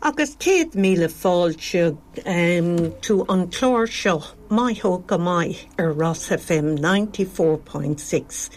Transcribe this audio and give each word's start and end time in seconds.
agus 0.00 0.36
céad 0.36 0.74
míle 0.74 1.08
fáilte 1.08 1.96
um, 2.24 2.92
tú 3.02 3.24
an 3.28 3.48
chlár 3.50 3.88
seo 3.90 4.22
maitho 4.48 5.04
go 5.06 5.18
mai 5.18 5.58
ar 5.76 5.92
Ross 5.92 6.28
FM 6.28 6.78
94.6. 6.78 8.50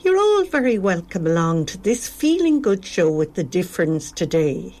You're 0.00 0.18
all 0.18 0.44
very 0.44 0.76
welcome 0.76 1.26
along 1.26 1.66
to 1.66 1.78
this 1.78 2.08
feeling 2.08 2.60
good 2.60 2.84
show 2.84 3.10
with 3.10 3.34
the 3.34 3.44
difference 3.44 4.10
today. 4.10 4.74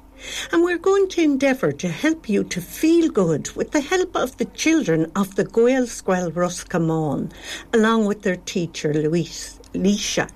And 0.50 0.64
we're 0.64 0.78
going 0.78 1.08
to 1.10 1.22
endeavour 1.22 1.70
to 1.70 1.88
help 1.88 2.28
you 2.28 2.42
to 2.44 2.60
feel 2.60 3.08
good 3.10 3.50
with 3.52 3.70
the 3.70 3.80
help 3.80 4.16
of 4.16 4.36
the 4.38 4.46
children 4.46 5.12
of 5.14 5.36
the 5.36 5.44
Goel 5.44 5.86
Squel 5.86 6.32
Roscommon, 6.32 7.30
along 7.72 8.06
with 8.06 8.22
their 8.22 8.36
teacher 8.36 8.92
Louise 8.92 9.60
Leisha. 9.72 10.28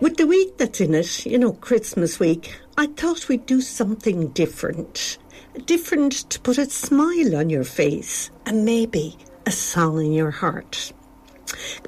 With 0.00 0.16
the 0.16 0.26
week 0.26 0.58
that's 0.58 0.80
in 0.80 0.94
it, 0.94 1.26
you 1.26 1.38
know, 1.38 1.52
Christmas 1.52 2.20
week, 2.20 2.54
I 2.76 2.88
thought 2.88 3.28
we'd 3.28 3.46
do 3.46 3.60
something 3.60 4.28
different. 4.28 5.18
Different 5.64 6.12
to 6.28 6.40
put 6.40 6.58
a 6.58 6.68
smile 6.68 7.36
on 7.36 7.48
your 7.48 7.62
face 7.62 8.32
and 8.44 8.64
maybe 8.64 9.16
a 9.46 9.52
song 9.52 10.04
in 10.04 10.12
your 10.12 10.32
heart. 10.32 10.92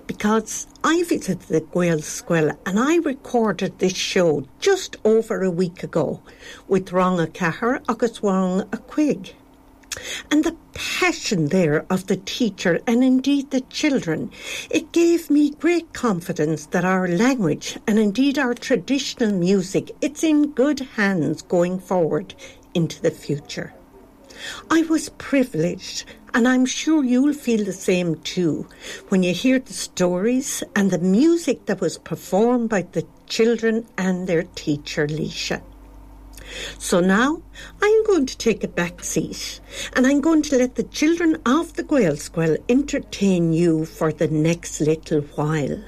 Because 0.06 0.68
I 0.84 1.02
visited 1.02 1.40
the 1.40 1.60
Gaelscoil 1.60 2.56
and 2.64 2.78
I 2.78 2.98
recorded 2.98 3.80
this 3.80 3.96
show 3.96 4.46
just 4.60 4.94
over 5.04 5.42
a 5.42 5.50
week 5.50 5.82
ago 5.82 6.22
with 6.68 6.92
Ranga 6.92 7.26
Cahar 7.26 7.82
agus 7.88 8.22
Wang 8.22 8.60
a 8.70 8.78
Quig. 8.78 9.34
And 10.30 10.44
the 10.44 10.56
passion 10.74 11.48
there 11.48 11.86
of 11.88 12.06
the 12.06 12.16
teacher 12.16 12.80
and 12.86 13.02
indeed 13.02 13.50
the 13.50 13.62
children, 13.62 14.30
it 14.70 14.92
gave 14.92 15.30
me 15.30 15.50
great 15.50 15.92
confidence 15.92 16.66
that 16.66 16.84
our 16.84 17.08
language 17.08 17.78
and 17.86 17.98
indeed 17.98 18.38
our 18.38 18.54
traditional 18.54 19.32
music, 19.32 19.90
it's 20.00 20.22
in 20.22 20.52
good 20.52 20.80
hands 20.96 21.42
going 21.42 21.78
forward 21.78 22.34
into 22.74 23.00
the 23.00 23.10
future. 23.10 23.72
I 24.70 24.82
was 24.82 25.08
privileged 25.16 26.04
and 26.34 26.46
I'm 26.46 26.66
sure 26.66 27.02
you'll 27.02 27.32
feel 27.32 27.64
the 27.64 27.72
same 27.72 28.16
too 28.16 28.68
when 29.08 29.22
you 29.22 29.32
hear 29.32 29.58
the 29.58 29.72
stories 29.72 30.62
and 30.74 30.90
the 30.90 30.98
music 30.98 31.64
that 31.66 31.80
was 31.80 31.96
performed 31.96 32.68
by 32.68 32.82
the 32.82 33.06
children 33.26 33.86
and 33.96 34.26
their 34.26 34.42
teacher 34.42 35.06
Leisha. 35.06 35.62
So 36.78 37.00
now 37.00 37.42
I'm 37.82 38.04
going 38.04 38.26
to 38.26 38.36
take 38.36 38.62
a 38.64 38.68
back 38.68 39.02
seat 39.02 39.60
and 39.94 40.06
I'm 40.06 40.20
going 40.20 40.42
to 40.42 40.58
let 40.58 40.74
the 40.74 40.84
children 40.84 41.36
of 41.46 41.74
the 41.74 41.84
Gaelscoil 41.84 42.58
entertain 42.68 43.52
you 43.52 43.84
for 43.84 44.12
the 44.12 44.28
next 44.28 44.80
little 44.80 45.22
while. 45.36 45.82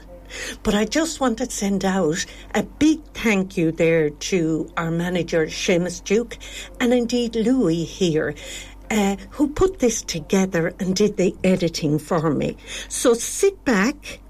But 0.62 0.74
I 0.74 0.84
just 0.84 1.20
want 1.20 1.38
to 1.38 1.50
send 1.50 1.84
out 1.84 2.24
a 2.54 2.62
big 2.62 3.02
thank 3.14 3.56
you 3.56 3.72
there 3.72 4.10
to 4.10 4.70
our 4.76 4.90
manager, 4.90 5.46
Seamus 5.46 6.04
Duke, 6.04 6.36
and 6.80 6.92
indeed 6.92 7.34
Louis 7.34 7.84
here. 7.84 8.34
Uh, 8.90 9.16
who 9.32 9.50
put 9.50 9.80
this 9.80 10.00
together 10.00 10.72
and 10.80 10.96
did 10.96 11.18
the 11.18 11.36
editing 11.44 11.98
for 11.98 12.30
me. 12.30 12.56
So 12.88 13.12
sit 13.12 13.62
back, 13.62 14.20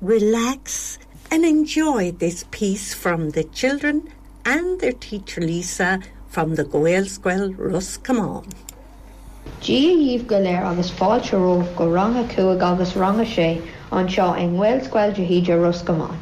relax, 0.00 0.98
and 1.30 1.44
enjoy 1.44 2.10
this 2.10 2.44
piece 2.50 2.92
from 2.92 3.30
the 3.30 3.44
children 3.44 4.12
and 4.44 4.80
their 4.80 4.92
teacher 4.92 5.40
Lisa 5.40 6.00
from 6.28 6.54
the 6.56 6.64
Goel 6.64 7.04
Squel 7.04 7.52
Rus 7.52 7.98
Camán. 7.98 8.44
Dí 9.60 9.76
díomh 9.98 10.26
go 10.26 10.40
léir 10.40 10.64
agus 10.64 10.90
fáilteróh 10.90 11.76
go 11.76 11.88
ranga 11.88 12.24
cuaig 12.24 12.62
agus 12.62 12.96
ranga 12.96 13.24
sé 13.24 13.62
an 13.92 14.08
seo 14.08 14.32
an 14.32 14.56
bhfuil 14.56 14.82
scuil 14.86 15.14
de 15.14 15.26
híidir 15.28 15.62
Rus 15.62 15.82
gomáin. 15.82 16.18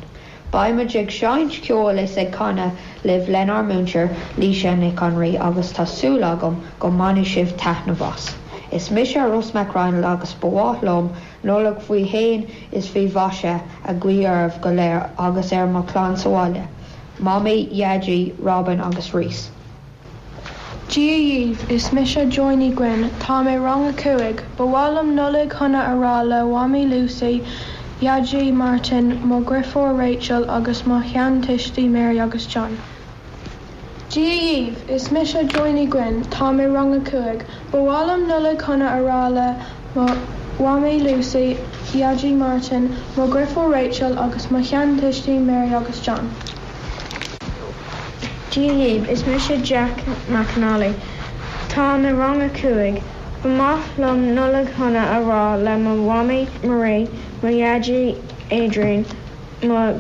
Baimime 0.53 0.95
ag 1.03 1.11
seint 1.11 1.53
ceol 1.67 2.03
is 2.03 2.19
ag 2.19 2.33
chuna 2.33 2.73
libh 3.05 3.29
lenar 3.29 3.65
múntir 3.71 4.15
lí 4.37 4.53
sin 4.61 4.81
na 4.81 4.91
conraí 4.91 5.39
agus 5.49 5.73
tásúlagam 5.73 6.61
go 6.79 6.91
mani 6.91 7.25
sibh 7.25 7.57
tena 7.57 7.95
bhas. 7.95 8.35
Is 8.71 8.91
mis 8.91 9.15
a 9.17 9.29
Ross 9.29 9.53
McRain 9.53 10.05
agus 10.05 10.35
bhálumm 10.35 11.09
nóla 11.45 11.81
faoi 11.81 12.05
héin 12.05 12.49
is 12.73 12.89
bhí 12.89 13.09
bhaise 13.09 13.63
a 13.85 13.95
gcuarmh 13.95 14.61
go 14.61 14.71
léir 14.71 15.09
agus 15.19 15.53
ar 15.53 15.67
má 15.69 15.87
chlán 15.87 16.17
sáile. 16.17 16.67
Mami 17.21 17.69
Yaji 17.71 18.35
Robin 18.39 18.81
agus 18.81 19.13
Rees. 19.13 19.51
Díomh 20.89 21.71
is 21.71 21.93
mis 21.93 22.17
a 22.17 22.25
joinní 22.25 22.75
gin 22.75 23.11
tá 23.21 23.43
mé 23.45 23.63
rang 23.63 23.87
a 23.89 23.93
cuaig, 23.93 24.41
le 26.25 26.47
Wami 26.53 26.89
Lucy, 26.89 27.45
Yaji 28.01 28.53
Martin 28.53 29.19
má 29.19 29.39
Rachel 29.99 30.51
agus 30.51 30.83
má 30.83 31.03
chean 31.13 31.43
Mary 31.93 32.19
agus 32.19 32.47
John. 32.47 32.79
Díomh 34.09 34.89
is 34.89 35.11
mis 35.13 35.35
a 35.35 35.45
joinní 35.45 35.93
gin 35.93 36.25
tá 36.25 36.51
mé 36.57 36.73
rang 36.73 36.95
a 36.95 37.01
cuaig, 37.01 37.45
le 39.31 39.57
Wami 40.59 41.03
Lucy, 41.03 41.59
Yaji 41.93 42.35
Martin, 42.35 42.97
má 43.15 43.71
Rachel 43.71 44.19
agus 44.19 44.47
má 44.47 44.65
chean 44.65 44.97
Mary 45.47 45.75
agus 45.75 46.01
John. 46.01 46.31
Díhíb 48.51 49.09
is 49.09 49.23
sé 49.23 49.63
Jack 49.63 50.05
McNally. 50.29 50.93
Tá 51.69 51.97
na 52.01 52.11
rang 52.11 52.43
a 52.43 52.49
cuaig, 52.49 53.01
ba 53.43 53.49
math 53.49 53.97
lom 53.97 54.35
ará 54.35 55.57
le 55.57 55.77
Wami 56.09 56.49
Marie 56.65 57.09
Mariaji 57.43 58.19
Adrian 58.51 59.07
má 59.63 59.95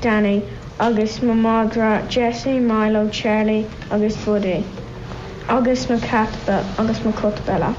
Danny 0.00 0.42
agus 0.80 1.20
má 1.20 1.34
mádra 1.34 2.08
Jesse 2.08 2.58
Milo 2.58 3.08
Charlie 3.10 3.64
agus 3.92 4.16
Buddy. 4.24 4.64
agus 5.48 5.86
má 5.86 6.00
catbe 6.02 6.64
agus 6.78 6.98
má 6.98 7.12
cutbella. 7.12 7.74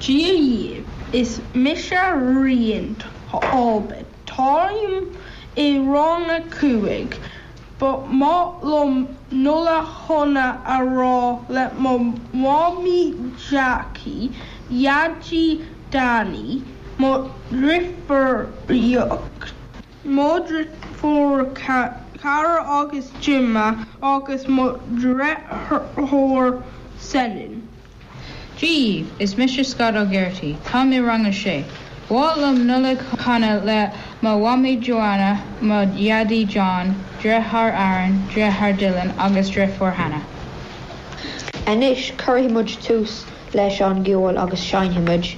Díomh 0.00 0.84
is 1.12 1.40
mis 1.54 1.90
riont 1.90 3.04
ábit 3.30 4.06
táim 4.26 5.14
i 5.56 5.78
rang 5.78 6.30
a 6.30 6.40
cuaig. 6.50 7.14
But 7.78 8.06
má 8.06 8.62
lom 8.62 9.08
nula 9.32 9.84
chuna 9.84 10.62
ará 10.64 11.40
le 11.48 11.70
má 11.76 12.14
mámi 12.32 13.14
Jackie, 13.50 14.30
Yaji 14.70 15.64
Danny, 15.90 16.62
má 16.98 17.28
riferíocht. 17.50 19.52
Modri 20.04 20.68
for 20.96 21.46
cara 21.54 22.64
august 22.64 23.12
Jimma 23.20 23.86
agus 24.02 24.44
má 24.44 24.78
drethór 24.94 26.62
senin. 26.98 27.68
Díomh 28.56 29.06
is 29.18 29.34
Mr. 29.34 29.64
Scott 29.64 29.94
ó 29.94 30.08
Gerty, 30.08 30.56
Tá 30.64 30.84
mé 32.10 32.16
rang 32.16 32.28
a 32.28 32.36
sé. 32.36 32.40
Bhálam 32.40 32.66
nula 32.66 32.96
chana 33.16 33.64
le 33.64 33.92
má 34.22 34.36
wami 34.36 34.80
Joanna 34.80 35.42
má 35.60 35.84
Yadi 35.96 36.44
John, 36.46 36.94
drethar 37.20 37.72
Aaron, 37.72 38.28
drethar 38.28 38.76
Dylan 38.78 39.12
agus 39.18 39.50
drefor 39.50 39.92
Hanna. 39.92 40.22
Anis 41.66 42.10
chuhimmuid 42.16 42.76
túús 42.82 43.24
leis 43.54 43.80
an 43.80 44.04
ggheol 44.04 44.36
agus 44.36 44.60
seinimiid 44.60 45.36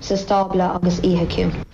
sa 0.00 0.14
stábla 0.14 0.74
agus 0.76 1.00
itheiciú. 1.00 1.71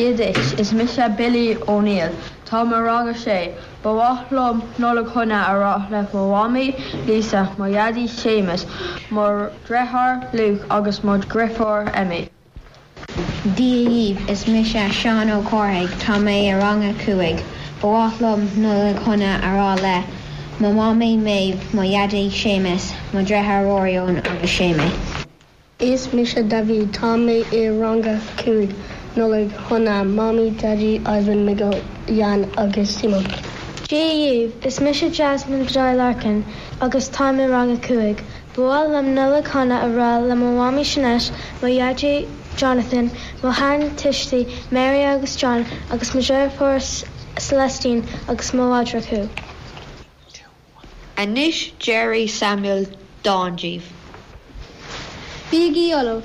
Díadis 0.00 0.58
is 0.58 0.72
mis 0.72 0.92
se 0.92 1.08
Billy 1.08 1.56
O'Neill, 1.68 2.10
Tá 2.46 2.66
mar 2.66 2.84
ranga 2.84 3.12
sé, 3.12 3.52
Bhálum 3.84 4.62
nóla 4.78 5.04
chuna 5.04 5.40
ará 5.44 5.90
le 5.90 6.00
bhháí 6.10 6.68
lísa 7.06 7.42
maiadí 7.58 8.04
sémas 8.08 8.64
mar 9.10 9.52
drethar 9.66 10.32
luúch 10.32 10.64
agus 10.70 11.04
mod 11.04 11.28
griffór 11.28 11.92
imi. 12.02 12.30
Díomh 13.58 14.30
is 14.30 14.46
mis 14.48 14.72
se 14.72 14.86
seán 15.00 15.32
ó 15.34 15.42
choraigh 15.50 15.92
tá 16.04 16.16
mé 16.16 16.36
a 16.50 16.56
ranga 16.56 16.94
cuaig, 17.04 17.42
bhálum 17.82 18.46
nóla 18.64 18.94
chuna 19.04 19.34
ará 19.50 19.74
le, 19.82 19.98
má 20.60 20.70
má 20.78 20.88
mé 21.02 21.10
méh 21.26 21.58
maiadí 21.74 22.30
sémas 22.30 22.94
má 23.12 23.20
drethróún 23.22 24.16
agus 24.24 24.56
séma. 24.56 24.88
Is 25.78 26.10
mis 26.14 26.32
se 26.32 26.42
David 26.42 26.90
tá 27.00 27.12
mé 27.26 27.36
i 27.52 27.68
ranga 27.68 28.18
cuaig. 28.38 28.72
nó 29.16 29.28
le 29.28 29.48
chuna 29.68 30.04
mamí 30.04 30.50
dadí 30.60 30.90
ahann 31.04 31.44
me 31.44 31.54
go 31.54 31.70
dhean 32.06 32.44
agus 32.56 32.96
Simon. 32.96 33.24
Déh 33.88 34.52
is 34.64 34.80
mis 34.80 35.00
sé 35.00 35.10
Jasmin 35.12 35.64
dra 35.66 35.92
lecin 36.00 36.44
agus 36.80 37.08
táime 37.10 37.50
rang 37.50 37.72
a 37.72 37.76
cuaig, 37.76 38.22
Bháil 38.54 38.94
am 38.98 39.14
nula 39.14 39.42
chuna 39.42 39.80
ará 39.86 40.10
le 40.28 40.34
mhámi 40.34 40.84
sinis 40.84 41.30
maiadé 41.60 42.28
Jonathan 42.56 43.10
má 43.42 43.52
háin 43.52 43.90
tuisttaí 43.96 44.46
Mary 44.70 45.02
agus 45.02 45.36
John 45.36 45.64
agus 45.90 46.10
muéirpós 46.10 47.04
Celestine 47.36 48.04
agus 48.28 48.50
mádra 48.52 49.00
chu. 49.08 49.28
Anis 51.16 51.70
Jerry 51.78 52.26
Samuel 52.26 52.86
Donjeev. 53.24 53.82
Biggie 55.50 55.94
Olaf, 55.94 56.24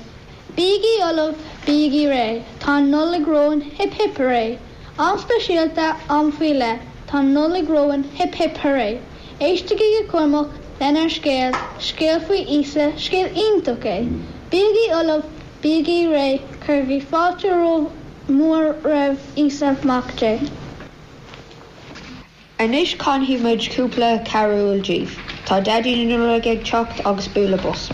Biggie 0.56 1.00
Olaf, 1.02 1.34
Biggie 1.66 2.08
Ray. 2.08 2.44
Tá 2.66 2.80
nularóin 2.82 3.60
hip 3.78 3.92
hipparé, 3.94 4.58
anspeisialta 4.98 5.84
anhuiile 6.14 6.80
tá 7.08 7.18
nularóin 7.26 8.02
hip 8.14 8.32
hipparé. 8.34 8.98
Éisteige 9.40 9.84
go 9.92 10.00
cuimach 10.12 10.50
lenar 10.80 11.06
scéal, 11.16 11.54
scéal 11.78 12.18
faoi 12.30 12.40
isa 12.56 12.86
scéal 13.04 13.30
intoké. 13.42 13.94
Bígaí 14.50 14.88
olah 14.98 15.22
bígaí 15.62 16.00
ré 16.14 16.26
chur 16.64 16.82
bhí 16.88 16.98
fáteró 17.12 17.70
mór 18.40 18.66
raibh 18.88 19.22
ísamachté. 19.44 20.32
Anis 22.58 22.96
conhímuid 23.04 23.70
cúpla 23.76 24.10
carúil 24.32 24.82
ddíh, 24.82 25.14
Tá 25.46 25.62
dadí 25.62 25.94
nula 26.02 26.34
ag 26.42 26.50
techt 26.72 27.06
agus 27.06 27.28
búlabos. 27.28 27.92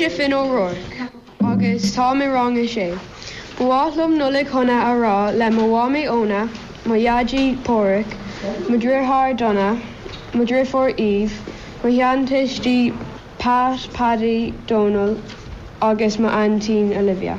Sé 0.00 0.08
fin 0.08 0.32
óróir 0.32 0.76
agus 1.44 1.94
tá 1.94 2.04
mé 2.18 2.26
rang 2.32 2.56
is 2.56 2.70
sé. 2.74 2.84
Bhálum 3.56 4.12
nula 4.20 4.42
chuna 4.50 4.76
ará 4.90 5.30
le 5.40 5.48
mháí 5.56 6.04
óna 6.08 6.48
maiadí 6.86 7.42
póric, 7.64 8.06
Madrithá 8.70 9.36
donna, 9.36 9.78
Madrifor 10.32 10.88
Eve, 10.98 11.34
ma 11.82 11.90
heantistí 11.90 12.76
Pat 13.38 13.86
Paddy 13.92 14.54
Donald 14.66 15.20
agus 15.82 16.18
ma 16.18 16.30
antí 16.30 16.78
Olivia. 17.00 17.36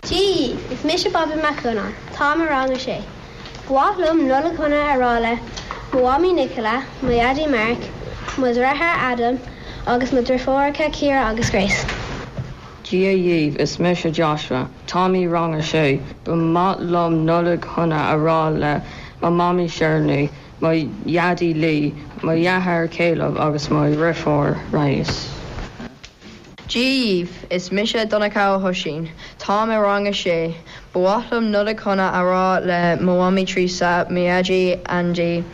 Tí 0.00 0.56
is 0.72 0.82
mis 0.82 1.02
se 1.02 1.10
Bobby 1.10 1.36
Macna, 1.42 1.92
Tá 2.14 2.32
rang 2.52 2.72
sé. 2.78 3.02
Bhlum 3.68 4.24
nula 4.30 4.56
chuna 4.56 4.80
arála, 4.94 5.38
Moami 5.90 6.32
Nicola, 6.32 6.82
Mayadi 7.02 7.46
Mark, 7.50 7.78
Mus 8.38 8.56
rathair 8.56 8.96
Adam 9.10 9.38
agus 9.86 10.12
mu 10.12 10.20
drfócha 10.20 10.90
Kira 10.90 11.30
agus 11.30 11.48
Grace. 11.50 11.84
Díomh 12.82 13.56
is 13.56 13.78
me 13.78 13.94
se 13.94 14.10
Joshua, 14.10 14.68
Tommy 14.88 15.28
rang 15.28 15.54
a 15.54 15.58
sé, 15.58 16.00
bu 16.24 16.34
mat 16.34 16.82
lom 16.82 17.24
nula 17.24 17.56
chuna 17.58 18.10
ará 18.12 18.50
le 18.50 18.82
má 19.22 19.30
mami 19.30 19.68
seirnú, 19.68 20.28
má 20.60 20.70
iadí 21.04 21.54
lí, 21.54 21.94
má 22.20 22.34
dheathir 22.34 22.88
céileh 22.88 23.38
agus 23.38 23.68
má 23.68 23.86
rifór 23.94 24.58
reis. 24.72 25.30
Díomh 26.66 27.30
is 27.48 27.70
mise 27.70 27.94
donnachá 27.94 28.58
thosin, 28.60 29.08
Tá 29.38 29.66
mé 29.66 29.80
rang 29.80 30.08
a 30.08 30.12
sé, 30.12 30.54
Bhlam 30.94 31.52
nula 31.52 31.74
chuna 31.76 32.10
ará 32.12 32.60
le 32.60 33.04
Moami 33.04 33.46
trísa 33.46 34.10
méadí 34.10 34.82
andí, 34.82 35.44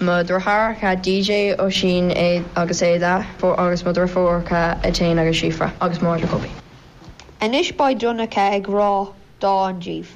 Mu 0.00 0.24
drothcha 0.24 0.96
DJ 1.02 1.56
ó 1.56 1.72
sin 1.72 2.10
é 2.10 2.44
agus 2.56 2.80
éda 2.82 3.26
fó 3.38 3.54
agus 3.58 3.82
mudra 3.82 4.08
fórcha 4.08 4.78
a 4.84 4.90
té 4.90 5.12
agus 5.18 5.40
sifra 5.40 5.72
agus 5.80 5.98
mór 5.98 6.20
le 6.20 6.26
coppi. 6.26 6.50
Inis 7.40 7.70
ba 7.76 7.94
donnacha 7.94 8.54
ag 8.56 8.66
rá 8.66 9.12
dá 9.40 9.68
an 9.68 9.80
díomh. 9.80 10.06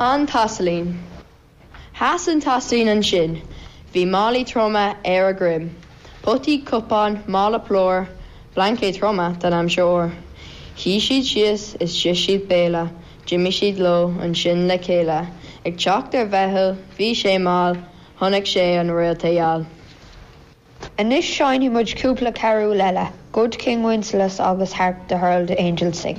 An 0.00 0.26
tasalín. 0.26 0.98
Has 1.92 2.26
an 2.26 2.40
taslín 2.40 2.88
an 2.88 3.02
sin, 3.02 3.42
hí 3.92 4.04
málaí 4.06 4.44
troma 4.44 4.96
ar 5.04 5.28
a 5.28 5.32
grim, 5.34 5.76
Potí 6.24 6.64
cupán 6.64 7.22
mála 7.26 7.64
plór, 7.64 8.08
blancé 8.56 8.92
troma 8.98 9.38
den 9.38 9.52
am 9.52 9.68
seoir. 9.68 10.10
Hí 10.76 10.96
siad 10.98 11.24
sios 11.24 11.76
is 11.80 11.92
si 11.92 12.10
siad 12.10 12.48
béla, 12.48 12.90
Jimmy 13.26 13.50
siad 13.50 13.78
lo 13.78 14.08
an 14.20 14.34
sin 14.34 14.66
le 14.66 14.78
chéile, 14.78 15.28
ag 15.64 15.76
teach 15.76 16.14
ar 16.14 16.26
bhethil, 16.26 16.76
hí 16.98 17.14
sé 17.14 17.38
má, 17.38 17.76
tháinig 18.24 18.46
sé 18.46 18.78
an 18.80 18.88
réaltaal. 18.88 19.66
Inis 20.98 21.26
seinine 21.28 21.72
mud 21.72 21.86
cúpla 21.86 22.32
carú 22.32 22.72
leile, 22.74 23.10
Good 23.32 23.58
King 23.58 23.82
Wenceslas 23.82 24.40
agus 24.40 24.72
Hark 24.72 25.08
the 25.08 25.18
Herald 25.18 25.50
Angel 25.50 25.92
sing. 25.92 26.18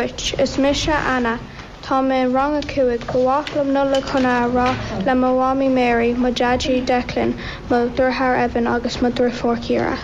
Díaghuiit 0.00 0.40
is 0.40 0.56
mise 0.56 0.88
anna, 0.88 1.38
Tá 1.82 2.00
mé 2.00 2.32
rang 2.32 2.54
a 2.56 2.60
cuaig 2.60 3.00
gohhalam 3.04 3.72
nula 3.72 4.00
chuna 4.00 4.48
rá 4.50 4.68
le 5.04 5.12
mháí 5.12 5.68
Mary 5.70 6.14
má 6.14 6.30
deadí 6.32 6.80
delinn 6.90 7.34
má 7.68 7.80
dúthir 7.98 8.38
eban 8.44 8.66
agus 8.66 8.96
má 9.02 9.10
dúir 9.10 9.30
fórcíra. 9.40 9.98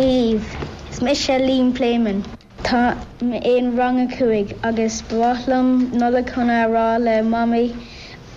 Eve 0.00 0.56
is 0.90 1.00
me 1.00 1.14
se 1.14 1.38
lín 1.38 1.72
pléman. 1.72 2.24
Tá 2.64 2.98
éon 3.20 3.76
rang 3.78 4.00
a 4.00 4.08
cuaig 4.16 4.56
agus 4.64 5.02
bhlam 5.02 5.92
nula 5.92 6.24
chuna 6.32 6.58
rá 6.74 6.98
le 6.98 7.22
mami 7.22 7.76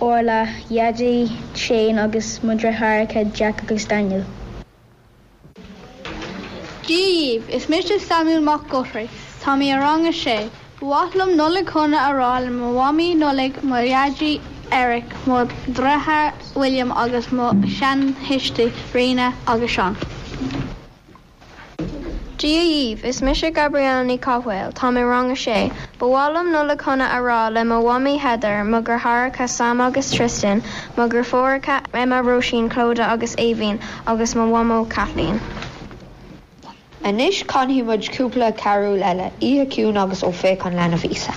ó 0.00 0.12
le 0.28 0.40
iadí 0.70 1.16
sé 1.64 1.80
agus 2.04 2.38
mudrathacha 2.44 3.24
Jack 3.32 3.64
agus 3.64 3.86
Daniel. 3.86 4.24
Díomh 6.86 7.48
is 7.48 7.66
Mr 7.66 7.98
Samuel 7.98 8.40
Mac 8.40 8.68
Guthrie, 8.68 9.10
Tá 9.42 9.56
í 9.58 9.68
a 9.74 9.78
rang 9.78 10.06
a 10.06 10.12
sé, 10.12 10.50
Bhlam 10.80 11.30
nula 11.36 11.62
chuna 11.64 11.98
ará 12.08 12.40
le 12.42 12.50
mháí 12.56 13.06
nolig 13.22 13.56
mariaadí 13.70 14.40
Eric 14.70 15.14
má 15.26 15.38
drethe 15.78 16.32
William 16.54 16.92
agus 16.92 17.26
má 17.38 17.48
sean 17.78 18.14
hiiste 18.28 18.70
réine 18.92 19.32
agus 19.48 19.72
sean. 19.72 19.96
Díomh 22.38 23.02
is 23.04 23.20
mis 23.22 23.42
Gabrielní 23.58 24.20
Cohfuil 24.20 24.72
tá 24.78 24.92
mé 24.94 25.02
rang 25.10 25.32
a 25.32 25.34
sé, 25.34 25.72
bhlam 25.98 26.52
nula 26.52 26.76
chuna 26.76 27.10
ará 27.18 27.52
le 27.52 27.64
mhhaí 27.64 28.16
heidir 28.20 28.64
mu 28.64 28.80
gur 28.80 28.98
thracha 28.98 29.48
Sam 29.48 29.80
agus 29.80 30.12
Tristan, 30.12 30.62
mu 30.96 31.08
gur 31.08 31.24
fóracha 31.24 31.82
Emma 31.92 32.22
Rosin 32.22 32.70
Clóda 32.70 33.10
agus 33.10 33.34
éhín 33.34 33.80
agus 34.06 34.34
má 34.34 34.48
bhhamó 34.54 34.86
Calín. 34.86 35.40
Inis 37.04 37.42
conhí 37.52 37.82
mud 37.82 38.04
cúpla 38.14 38.52
carú 38.62 38.92
leile 39.00 39.32
íún 39.50 39.98
agus 40.02 40.22
ó 40.22 40.30
fé 40.42 40.56
an 40.68 40.76
lena 40.76 40.96
vísa. 41.04 41.34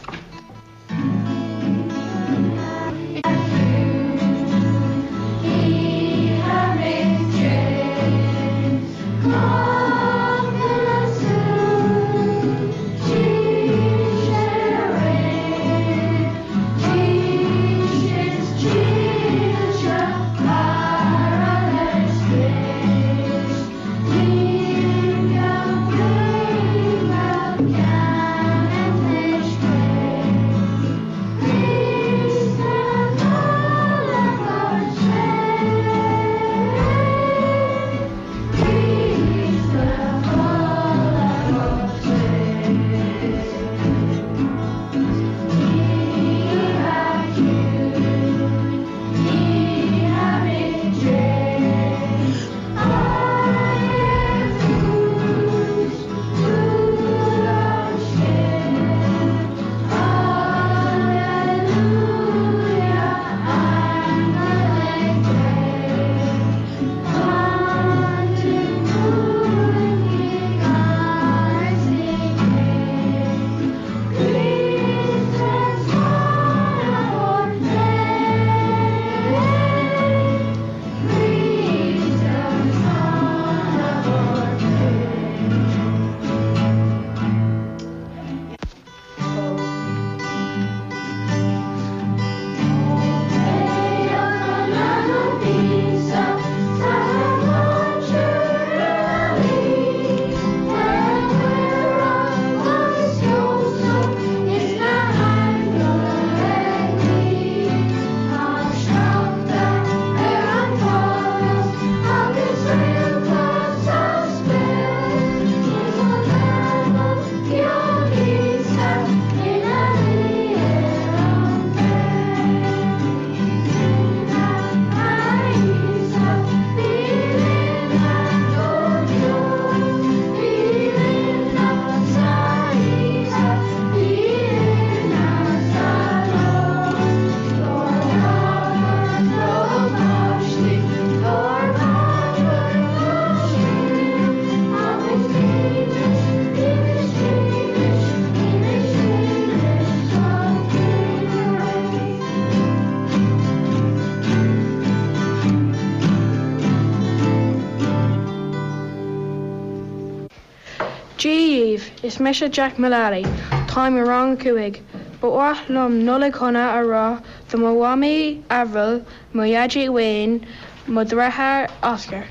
Díomh 162.26 162.32
is 162.32 162.42
me 162.42 162.48
se 162.48 162.50
Jack 162.50 162.78
Malari, 162.78 163.24
Táim 163.68 164.04
rang 164.04 164.36
cuaig, 164.36 164.82
ba 165.22 165.28
lom 165.70 166.04
nula 166.06 166.32
chuna 166.32 166.74
ará 166.74 167.22
do 167.50 167.58
má 167.60 167.72
wami 167.72 168.42
ahil 168.50 169.06
moiadí 169.32 169.88
Wayne 169.90 170.44
mo 170.88 171.04
drethe 171.04 171.70
Oscar. 171.84 172.26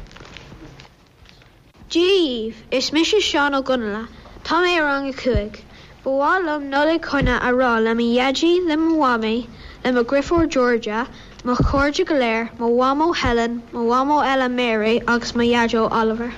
Díomh 1.91 2.55
is 2.73 2.93
mis 2.93 3.09
se 3.09 3.19
seán 3.19 3.55
ó 3.55 3.63
gunla, 3.63 4.09
Tá 4.43 4.67
é 4.67 4.81
rang 4.83 5.11
a 5.11 5.13
cuaig, 5.13 5.61
Bhálam 6.05 6.71
nula 6.71 6.99
chuna 6.99 7.39
ará 7.39 7.81
le 7.81 7.95
mi 7.95 8.17
dhéadí 8.17 8.67
le 8.67 8.77
mhami 8.77 9.47
le 9.85 9.93
mo 9.93 10.03
Griffór 10.03 10.49
Georgia, 10.49 11.07
má 11.45 11.55
chuirde 11.55 12.05
go 12.05 12.15
léir 12.15 12.51
má 12.59 12.67
bhhamó 12.67 13.15
Helen 13.15 13.63
má 13.73 13.87
bhhamó 13.87 14.25
eile 14.25 14.51
Mary 14.51 15.01
agus 15.07 15.35
má 15.35 15.45
dhéadó 15.45 15.89
Oliver. 15.93 16.33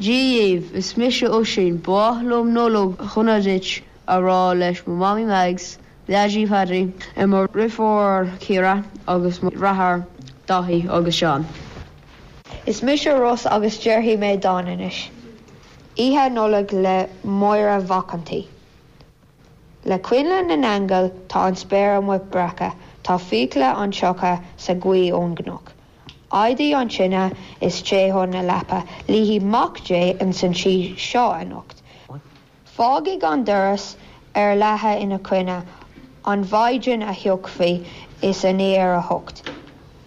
Díomh 0.00 0.72
is 0.72 0.96
mise 0.96 1.28
ó 1.28 1.44
sin 1.44 1.74
bálum 1.86 2.52
nólog 2.56 2.96
chunadit 3.12 3.82
ará 4.08 4.58
leis 4.58 4.78
mo 4.86 4.94
mami 5.00 5.24
megs, 5.30 5.76
leadí 6.08 6.44
fadaí 6.48 6.78
i 7.16 7.26
mar 7.26 7.48
rifór 7.48 8.30
chéra 8.44 8.72
agus 9.06 9.40
rathar 9.64 10.06
dahíí 10.48 10.88
agus 10.88 11.18
seán. 11.20 11.44
Is 12.64 12.82
mis 12.82 13.04
Ross 13.04 13.44
agus 13.44 13.76
deirhí 13.84 14.16
méid 14.16 14.40
dáis. 14.40 15.10
Ihe 15.98 16.24
nóla 16.30 16.62
le 16.72 16.96
muire 17.22 17.78
vacantí. 17.92 18.46
Le 19.84 19.98
cuiile 19.98 20.46
na 20.46 20.76
angel 20.76 21.12
tá 21.28 21.44
an 21.48 21.56
spéir 21.56 22.02
mu 22.02 22.18
brecha 22.18 22.72
tá 23.04 23.20
file 23.20 23.68
an 23.76 23.92
seocha 23.92 24.42
sa 24.56 24.72
gcuí 24.72 25.12
ón 25.12 25.34
gnach. 25.34 25.69
Aidaí 26.32 26.72
an 26.76 26.88
sinne 26.88 27.32
is 27.60 27.82
téhon 27.82 28.30
na 28.30 28.40
lepa 28.42 28.84
líhí 29.08 29.40
macé 29.40 30.16
an 30.22 30.32
san 30.32 30.54
si 30.54 30.94
seo 30.96 31.32
anocht. 31.32 31.82
Fágaí 32.76 33.18
gan 33.18 33.42
duras 33.44 33.96
ar 34.36 34.54
lethe 34.54 35.00
ina 35.02 35.18
cuine 35.18 35.64
an 36.24 36.44
bhaidjin 36.44 37.02
a 37.02 37.12
thiocfaí 37.22 37.84
is 38.22 38.44
a 38.44 38.52
néar 38.52 38.96
a 38.98 39.02
hocht. 39.02 39.42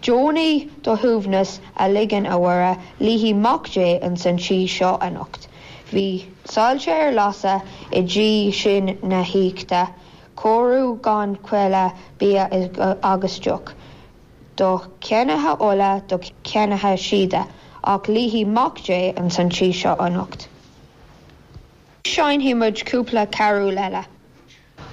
Jonaí 0.00 0.70
do 0.82 0.96
thuúhnas 0.96 1.58
a 1.76 1.90
ligan 1.90 2.24
ahara 2.26 2.80
líhí 3.00 3.34
macé 3.34 4.02
an 4.02 4.16
san 4.16 4.38
si 4.38 4.66
seo 4.66 4.96
anocht. 4.96 5.48
Bhí 5.92 6.24
sáilte 6.46 6.92
ar 7.02 7.12
lasa 7.12 7.60
i 7.92 8.00
ddí 8.00 8.50
sin 8.50 8.98
na 9.02 9.22
hiíta, 9.22 9.88
choú 10.36 10.98
gan 11.02 11.36
chuile 11.36 11.92
bí 12.18 12.36
agus 12.38 13.38
teach. 13.38 13.74
Do 14.56 14.70
ceannathe 15.00 15.58
óla 15.68 15.90
do 16.08 16.18
ceannathe 16.50 16.96
siide 17.04 17.44
ach 17.92 18.10
líhí 18.16 18.44
macé 18.56 19.00
an 19.22 19.30
san 19.30 19.50
tí 19.50 19.72
seo 19.82 19.94
annacht. 20.06 20.48
Sein 22.06 22.40
himmuid 22.40 22.84
cúpla 22.90 23.26
carú 23.38 23.72
leile, 23.78 24.04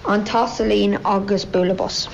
an 0.06 0.26
tasalín 0.26 1.00
agus 1.06 1.46
bulabos. 1.46 2.08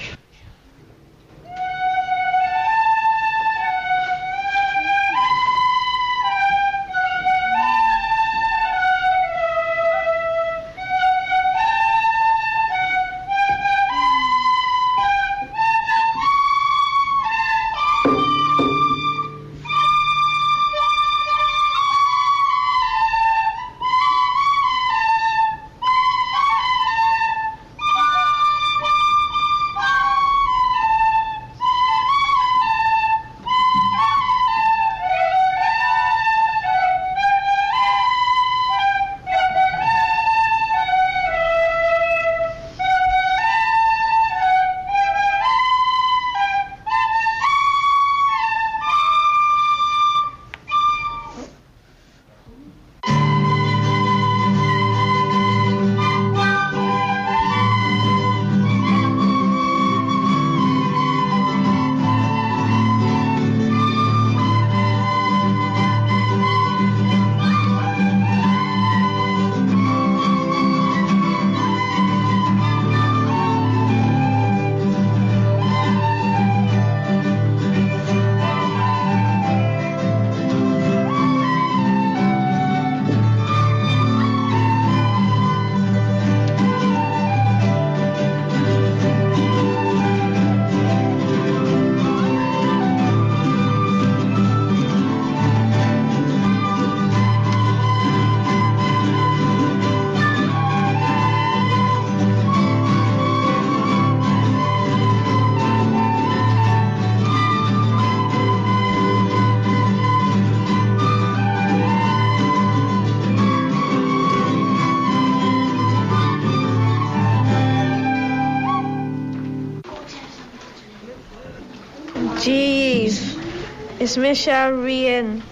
Is 124.08 124.18
mi 124.18 124.34
se 124.36 124.58
rion 124.72 125.44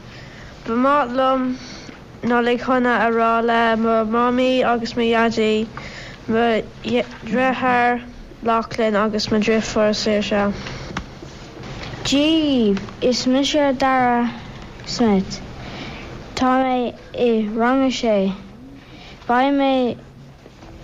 bemálum 0.65 1.57
ná 2.23 2.37
le 2.41 2.53
chuna 2.57 2.93
ará 3.05 3.43
le 3.43 3.75
mar 3.75 4.05
mami 4.05 4.63
agus 4.63 4.93
méiadí 4.93 5.67
drethir 6.29 7.99
lachlinn 8.49 8.95
agus 9.01 9.29
ma 9.31 9.39
drifar 9.39 9.89
sé 10.03 10.15
se. 10.29 10.45
Gí 12.05 12.79
is 13.01 13.27
mi 13.27 13.43
se 13.43 13.73
dara 13.73 14.31
Smith. 14.85 15.41
Tá 16.35 16.55
mé 16.63 16.95
i 17.27 17.29
range 17.59 17.93
sé. 17.99 18.17
Ba 19.27 19.43
mé 19.59 19.97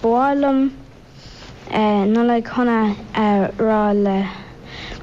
bhm 0.04 0.72
nó 2.14 2.28
le 2.34 2.42
chuna 2.42 2.80
rá 3.66 3.84
le 4.06 4.22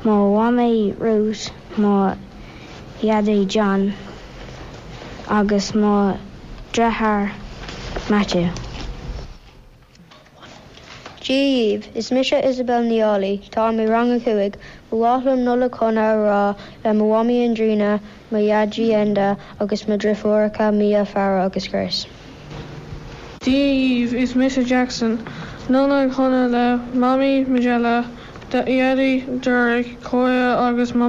má 0.04 0.22
bhhamé 0.36 0.70
rús 1.00 1.50
má 1.78 1.98
Iadé 3.00 3.46
John 3.46 3.94
agus 5.28 5.70
má 5.70 6.18
drethar 6.72 7.30
Matthew. 8.10 8.50
Díomh 11.20 11.84
is 11.94 12.10
mise 12.10 12.32
Isabel 12.32 12.82
Neálaí 12.82 13.48
tá 13.50 13.70
mé 13.70 13.88
rang 13.88 14.18
chuig 14.18 14.58
bhlálam 14.90 15.44
nula 15.46 15.70
chuna 15.70 16.10
rá 16.24 16.56
le 16.84 16.90
mhhaí 16.90 17.38
an 17.46 17.54
drína 17.54 18.00
ma 18.32 18.38
iadí 18.38 18.90
enda 18.90 19.36
agus 19.60 19.86
ma 19.86 19.96
drifóracha 19.96 20.74
mí 20.74 20.90
fear 21.06 21.38
agus 21.38 21.68
Chris. 21.68 22.06
Díomh 23.40 24.12
is 24.12 24.34
Mr 24.34 24.66
Jackson 24.66 25.18
nula 25.68 26.08
chuna 26.10 26.48
le 26.50 26.66
mami 26.98 27.46
Magella 27.46 28.06
de 28.50 28.64
iadí 28.64 29.12
dúric 29.38 29.98
choia 30.02 30.56
agus 30.66 30.90
má 30.90 31.06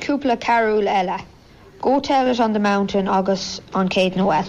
cúpla 0.00 0.36
carúil 0.36 0.86
eile. 0.86 1.20
Go 1.80 2.00
tell 2.00 2.28
it 2.28 2.38
on 2.40 2.52
the 2.52 2.60
mountain 2.60 3.08
agus 3.08 3.60
an 3.74 3.88
Céad 3.88 4.16
Noel. 4.16 4.44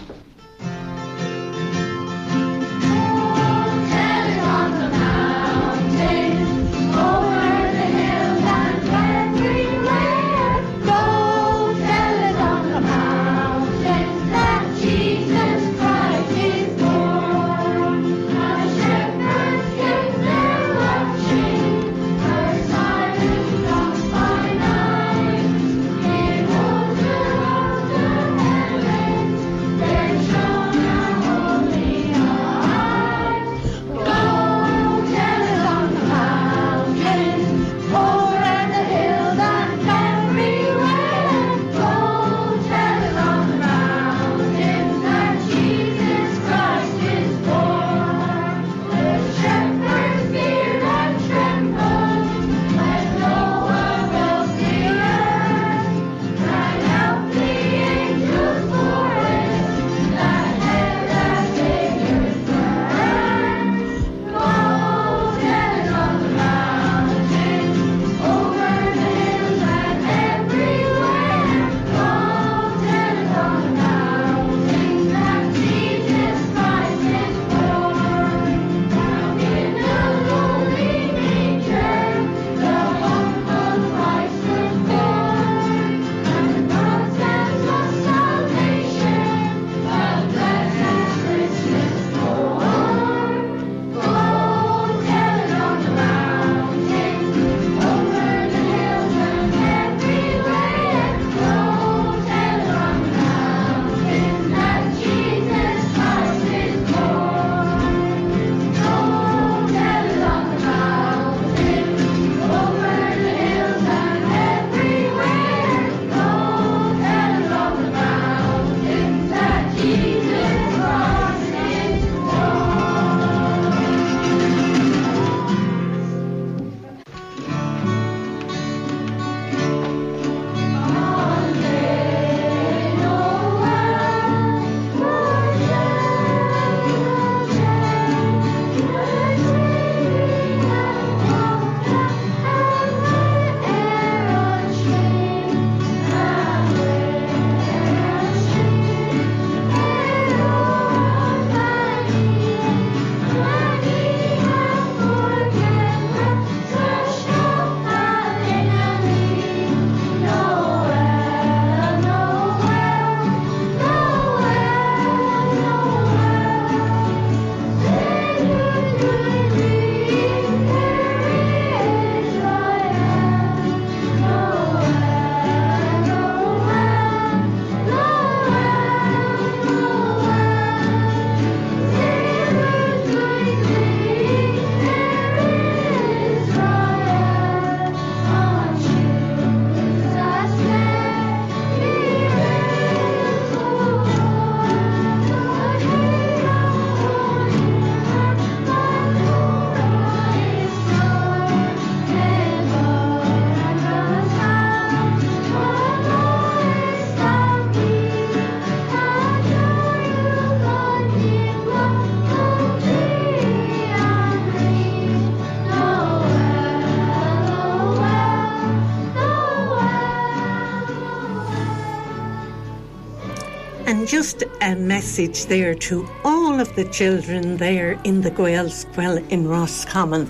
A 224.68 224.76
message 224.76 225.46
there 225.46 225.74
to 225.74 226.06
all 226.26 226.60
of 226.60 226.76
the 226.76 226.84
children 226.90 227.56
there 227.56 227.94
in 228.04 228.20
the 228.20 228.30
Gaelscoil 228.30 229.26
in 229.30 229.48
Roscommon. 229.48 230.26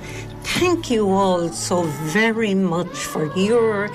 Thank 0.60 0.91
you 0.91 1.10
all 1.10 1.50
so 1.50 1.82
very 2.13 2.54
much 2.54 2.95
for 2.95 3.36
your 3.36 3.89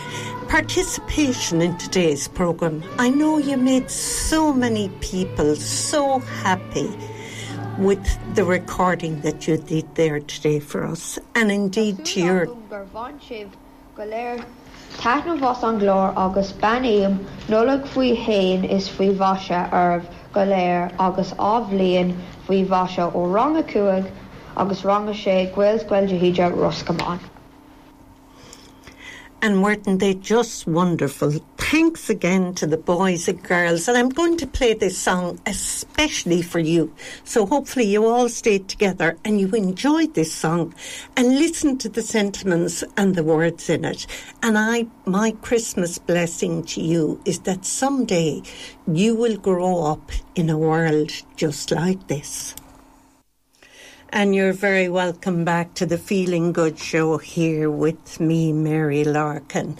participation 0.48 1.62
in 1.62 1.78
today's 1.78 2.26
programme. 2.26 2.82
I 2.98 3.08
know 3.08 3.38
you 3.38 3.56
made 3.56 3.88
so 3.88 4.52
many 4.52 4.88
people 5.00 5.54
so 5.54 6.18
happy 6.18 6.90
with 7.78 8.04
the 8.34 8.42
recording 8.42 9.20
that 9.20 9.46
you 9.46 9.58
did 9.58 9.94
there 9.94 10.18
today 10.18 10.58
for 10.58 10.84
us, 10.84 11.20
and 11.36 11.52
indeed 11.52 12.04
to 12.06 12.20
your. 12.20 12.46
Glór 12.46 14.44
is 18.64 20.21
go 20.32 20.44
léir 20.52 20.90
agus 21.08 21.34
ábhlíonn 21.50 22.14
faoi 22.46 22.62
bhaise 22.72 23.10
ó 23.20 23.26
ranga 23.34 23.62
cuaig 23.74 24.08
agus 24.64 24.84
ranga 24.92 25.14
sé 25.24 25.36
ghfuilscuil 25.56 26.08
de 26.08 26.24
híide 26.24 26.50
Roscamáin. 26.56 27.31
And 29.42 29.60
weren't 29.60 29.98
they 29.98 30.14
just 30.14 30.68
wonderful? 30.68 31.32
Thanks 31.58 32.08
again 32.08 32.54
to 32.54 32.66
the 32.66 32.76
boys 32.76 33.26
and 33.26 33.42
girls. 33.42 33.88
And 33.88 33.98
I'm 33.98 34.08
going 34.08 34.36
to 34.36 34.46
play 34.46 34.72
this 34.72 34.96
song 34.96 35.40
especially 35.46 36.42
for 36.42 36.60
you. 36.60 36.94
So 37.24 37.44
hopefully 37.44 37.86
you 37.86 38.06
all 38.06 38.28
stayed 38.28 38.68
together 38.68 39.18
and 39.24 39.40
you 39.40 39.48
enjoyed 39.48 40.14
this 40.14 40.32
song 40.32 40.74
and 41.16 41.40
listened 41.40 41.80
to 41.80 41.88
the 41.88 42.02
sentiments 42.02 42.84
and 42.96 43.16
the 43.16 43.24
words 43.24 43.68
in 43.68 43.84
it. 43.84 44.06
And 44.44 44.56
I, 44.56 44.86
my 45.06 45.32
Christmas 45.42 45.98
blessing 45.98 46.62
to 46.66 46.80
you 46.80 47.20
is 47.24 47.40
that 47.40 47.64
someday 47.64 48.42
you 48.86 49.16
will 49.16 49.36
grow 49.36 49.84
up 49.86 50.12
in 50.36 50.48
a 50.48 50.56
world 50.56 51.10
just 51.34 51.72
like 51.72 52.06
this 52.06 52.54
and 54.12 54.34
you're 54.34 54.52
very 54.52 54.90
welcome 54.90 55.42
back 55.42 55.72
to 55.72 55.86
the 55.86 55.96
Feeling 55.96 56.52
Good 56.52 56.78
show 56.78 57.16
here 57.16 57.70
with 57.70 58.20
me, 58.20 58.52
Mary 58.52 59.04
Larkin. 59.04 59.78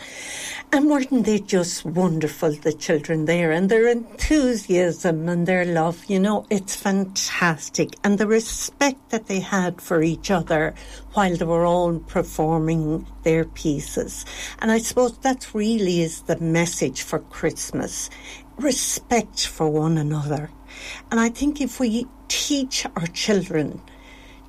And 0.73 0.89
weren't 0.89 1.27
they 1.27 1.39
just 1.39 1.85
wonderful, 1.85 2.53
the 2.53 2.73
children 2.73 3.27
there, 3.27 3.53
and 3.53 3.69
their 3.69 3.87
enthusiasm 3.87 5.29
and 5.29 5.47
their 5.47 5.67
love? 5.67 6.07
You 6.07 6.19
know, 6.19 6.47
it's 6.49 6.75
fantastic. 6.75 7.91
And 8.03 8.17
the 8.17 8.27
respect 8.27 9.11
that 9.11 9.27
they 9.27 9.41
had 9.41 9.83
for 9.83 10.03
each 10.03 10.31
other 10.31 10.75
while 11.13 11.37
they 11.37 11.45
were 11.45 11.67
all 11.67 11.99
performing 11.99 13.07
their 13.25 13.45
pieces. 13.45 14.25
And 14.61 14.73
I 14.73 14.79
suppose 14.79 15.19
that 15.19 15.53
really 15.53 16.01
is 16.01 16.23
the 16.23 16.41
message 16.41 17.03
for 17.03 17.19
Christmas 17.19 18.09
respect 18.57 19.47
for 19.47 19.69
one 19.69 19.99
another. 19.99 20.51
And 21.11 21.21
I 21.21 21.29
think 21.29 21.61
if 21.61 21.79
we 21.79 22.07
teach 22.29 22.87
our 22.97 23.07
children 23.09 23.83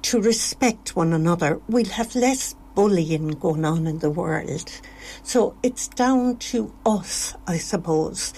to 0.03 0.21
respect 0.21 0.95
one 0.95 1.13
another, 1.13 1.59
we'll 1.67 1.85
have 1.85 2.15
less 2.15 2.55
bullying 2.75 3.29
going 3.29 3.65
on 3.65 3.87
in 3.87 3.99
the 3.99 4.09
world. 4.09 4.81
So 5.23 5.55
it's 5.63 5.87
down 5.87 6.37
to 6.37 6.73
us, 6.85 7.35
I 7.47 7.57
suppose, 7.57 8.33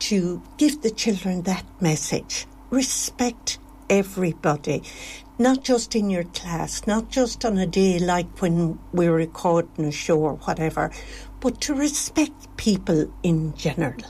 to 0.00 0.42
give 0.58 0.82
the 0.82 0.90
children 0.90 1.42
that 1.42 1.64
message. 1.80 2.46
Respect 2.70 3.58
everybody, 3.88 4.82
not 5.38 5.62
just 5.62 5.94
in 5.94 6.10
your 6.10 6.24
class, 6.24 6.86
not 6.86 7.08
just 7.08 7.44
on 7.44 7.56
a 7.58 7.66
day 7.66 7.98
like 7.98 8.42
when 8.42 8.78
we're 8.92 9.14
recording 9.14 9.86
a 9.86 9.92
show 9.92 10.18
or 10.18 10.34
whatever, 10.34 10.90
but 11.40 11.60
to 11.62 11.74
respect 11.74 12.56
people 12.56 13.10
in 13.22 13.54
general. 13.54 14.02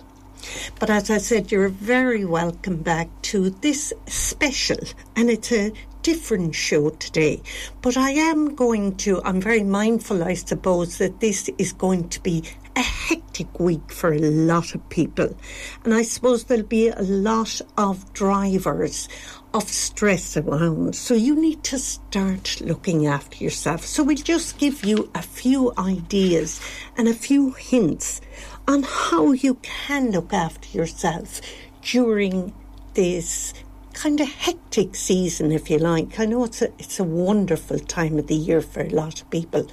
But 0.78 0.90
as 0.90 1.10
I 1.10 1.18
said, 1.18 1.50
you're 1.50 1.68
very 1.68 2.24
welcome 2.24 2.82
back 2.82 3.08
to 3.22 3.50
this 3.50 3.92
special, 4.06 4.78
and 5.16 5.30
it's 5.30 5.52
a 5.52 5.72
different 6.06 6.54
show 6.54 6.90
today. 6.90 7.42
But 7.82 7.96
I 7.96 8.12
am 8.12 8.54
going 8.54 8.94
to, 8.98 9.20
I'm 9.24 9.40
very 9.40 9.64
mindful, 9.64 10.22
I 10.22 10.34
suppose, 10.34 10.98
that 10.98 11.18
this 11.18 11.50
is 11.58 11.72
going 11.72 12.10
to 12.10 12.22
be 12.22 12.44
a 12.76 12.80
hectic 12.80 13.58
week 13.58 13.90
for 13.90 14.12
a 14.12 14.20
lot 14.20 14.76
of 14.76 14.88
people. 14.88 15.36
And 15.82 15.92
I 15.92 16.02
suppose 16.02 16.44
there'll 16.44 16.62
be 16.62 16.90
a 16.90 17.02
lot 17.02 17.60
of 17.76 18.12
drivers 18.12 19.08
of 19.52 19.64
stress 19.64 20.36
around. 20.36 20.94
So 20.94 21.14
you 21.14 21.34
need 21.34 21.64
to 21.64 21.78
start 21.80 22.60
looking 22.60 23.08
after 23.08 23.42
yourself. 23.42 23.84
So 23.84 24.04
we'll 24.04 24.16
just 24.16 24.58
give 24.58 24.84
you 24.84 25.10
a 25.12 25.22
few 25.22 25.72
ideas 25.76 26.60
and 26.96 27.08
a 27.08 27.14
few 27.14 27.50
hints 27.50 28.20
on 28.68 28.84
how 28.84 29.32
you 29.32 29.54
can 29.56 30.12
look 30.12 30.32
after 30.32 30.68
yourself 30.68 31.40
during 31.82 32.54
this 32.94 33.52
kind 33.96 34.20
of 34.20 34.28
hectic 34.28 34.94
season, 34.94 35.50
if 35.50 35.70
you 35.70 35.78
like. 35.78 36.20
I 36.20 36.26
know 36.26 36.44
it's 36.44 36.60
a, 36.60 36.66
it's 36.78 37.00
a 37.00 37.04
wonderful 37.04 37.78
time 37.78 38.18
of 38.18 38.26
the 38.26 38.34
year 38.34 38.60
for 38.60 38.82
a 38.82 38.90
lot 38.90 39.22
of 39.22 39.30
people, 39.30 39.66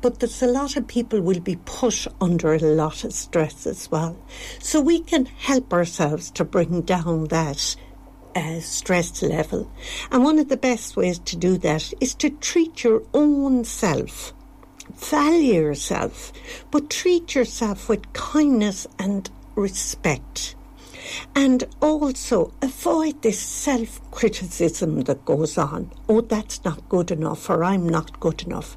but 0.00 0.20
there's 0.20 0.42
a 0.42 0.46
lot 0.46 0.76
of 0.76 0.86
people 0.86 1.20
will 1.20 1.40
be 1.40 1.56
put 1.64 2.06
under 2.20 2.54
a 2.54 2.60
lot 2.60 3.02
of 3.02 3.12
stress 3.12 3.66
as 3.66 3.90
well. 3.90 4.16
So 4.60 4.80
we 4.80 5.00
can 5.00 5.26
help 5.26 5.72
ourselves 5.72 6.30
to 6.32 6.44
bring 6.44 6.82
down 6.82 7.24
that 7.26 7.74
uh, 8.36 8.60
stress 8.60 9.22
level. 9.22 9.68
And 10.12 10.22
one 10.22 10.38
of 10.38 10.48
the 10.48 10.56
best 10.56 10.96
ways 10.96 11.18
to 11.18 11.36
do 11.36 11.58
that 11.58 11.92
is 12.00 12.14
to 12.16 12.30
treat 12.30 12.84
your 12.84 13.02
own 13.12 13.64
self. 13.64 14.32
Value 14.94 15.54
yourself, 15.54 16.32
but 16.70 16.90
treat 16.90 17.34
yourself 17.34 17.88
with 17.88 18.12
kindness 18.12 18.86
and 19.00 19.28
respect. 19.56 20.54
And 21.34 21.64
also 21.80 22.52
avoid 22.62 23.22
this 23.22 23.40
self 23.40 24.00
criticism 24.10 25.02
that 25.02 25.24
goes 25.24 25.58
on. 25.58 25.92
Oh, 26.08 26.20
that's 26.20 26.64
not 26.64 26.88
good 26.88 27.10
enough, 27.10 27.48
or 27.48 27.64
I'm 27.64 27.88
not 27.88 28.20
good 28.20 28.42
enough. 28.42 28.76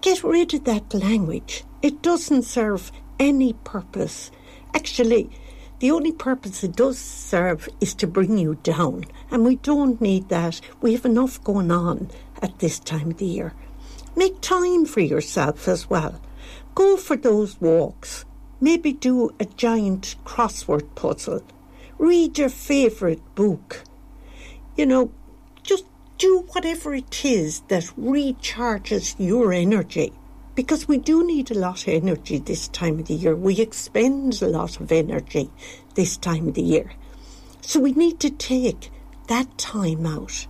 Get 0.00 0.22
rid 0.22 0.54
of 0.54 0.64
that 0.64 0.94
language. 0.94 1.64
It 1.82 2.02
doesn't 2.02 2.42
serve 2.42 2.92
any 3.18 3.52
purpose. 3.52 4.30
Actually, 4.74 5.30
the 5.78 5.90
only 5.90 6.12
purpose 6.12 6.64
it 6.64 6.76
does 6.76 6.98
serve 6.98 7.68
is 7.80 7.94
to 7.94 8.06
bring 8.06 8.38
you 8.38 8.54
down. 8.62 9.04
And 9.30 9.44
we 9.44 9.56
don't 9.56 10.00
need 10.00 10.28
that. 10.30 10.60
We 10.80 10.92
have 10.92 11.04
enough 11.04 11.42
going 11.44 11.70
on 11.70 12.10
at 12.40 12.58
this 12.58 12.78
time 12.78 13.10
of 13.10 13.18
the 13.18 13.26
year. 13.26 13.52
Make 14.14 14.40
time 14.40 14.86
for 14.86 15.00
yourself 15.00 15.68
as 15.68 15.90
well. 15.90 16.20
Go 16.74 16.96
for 16.96 17.16
those 17.16 17.60
walks. 17.60 18.24
Maybe 18.60 18.92
do 18.92 19.34
a 19.38 19.44
giant 19.44 20.16
crossword 20.24 20.94
puzzle. 20.94 21.42
Read 21.98 22.38
your 22.38 22.48
favourite 22.48 23.22
book. 23.34 23.84
You 24.76 24.86
know, 24.86 25.10
just 25.62 25.84
do 26.18 26.46
whatever 26.52 26.94
it 26.94 27.24
is 27.24 27.60
that 27.68 27.84
recharges 27.98 29.14
your 29.18 29.52
energy. 29.52 30.12
Because 30.54 30.88
we 30.88 30.96
do 30.96 31.26
need 31.26 31.50
a 31.50 31.58
lot 31.58 31.86
of 31.86 31.92
energy 31.92 32.38
this 32.38 32.68
time 32.68 32.98
of 32.98 33.06
the 33.06 33.14
year. 33.14 33.36
We 33.36 33.60
expend 33.60 34.40
a 34.40 34.48
lot 34.48 34.80
of 34.80 34.90
energy 34.90 35.50
this 35.94 36.16
time 36.16 36.48
of 36.48 36.54
the 36.54 36.62
year. 36.62 36.92
So 37.60 37.78
we 37.80 37.92
need 37.92 38.20
to 38.20 38.30
take 38.30 38.90
that 39.28 39.58
time 39.58 40.06
out. 40.06 40.46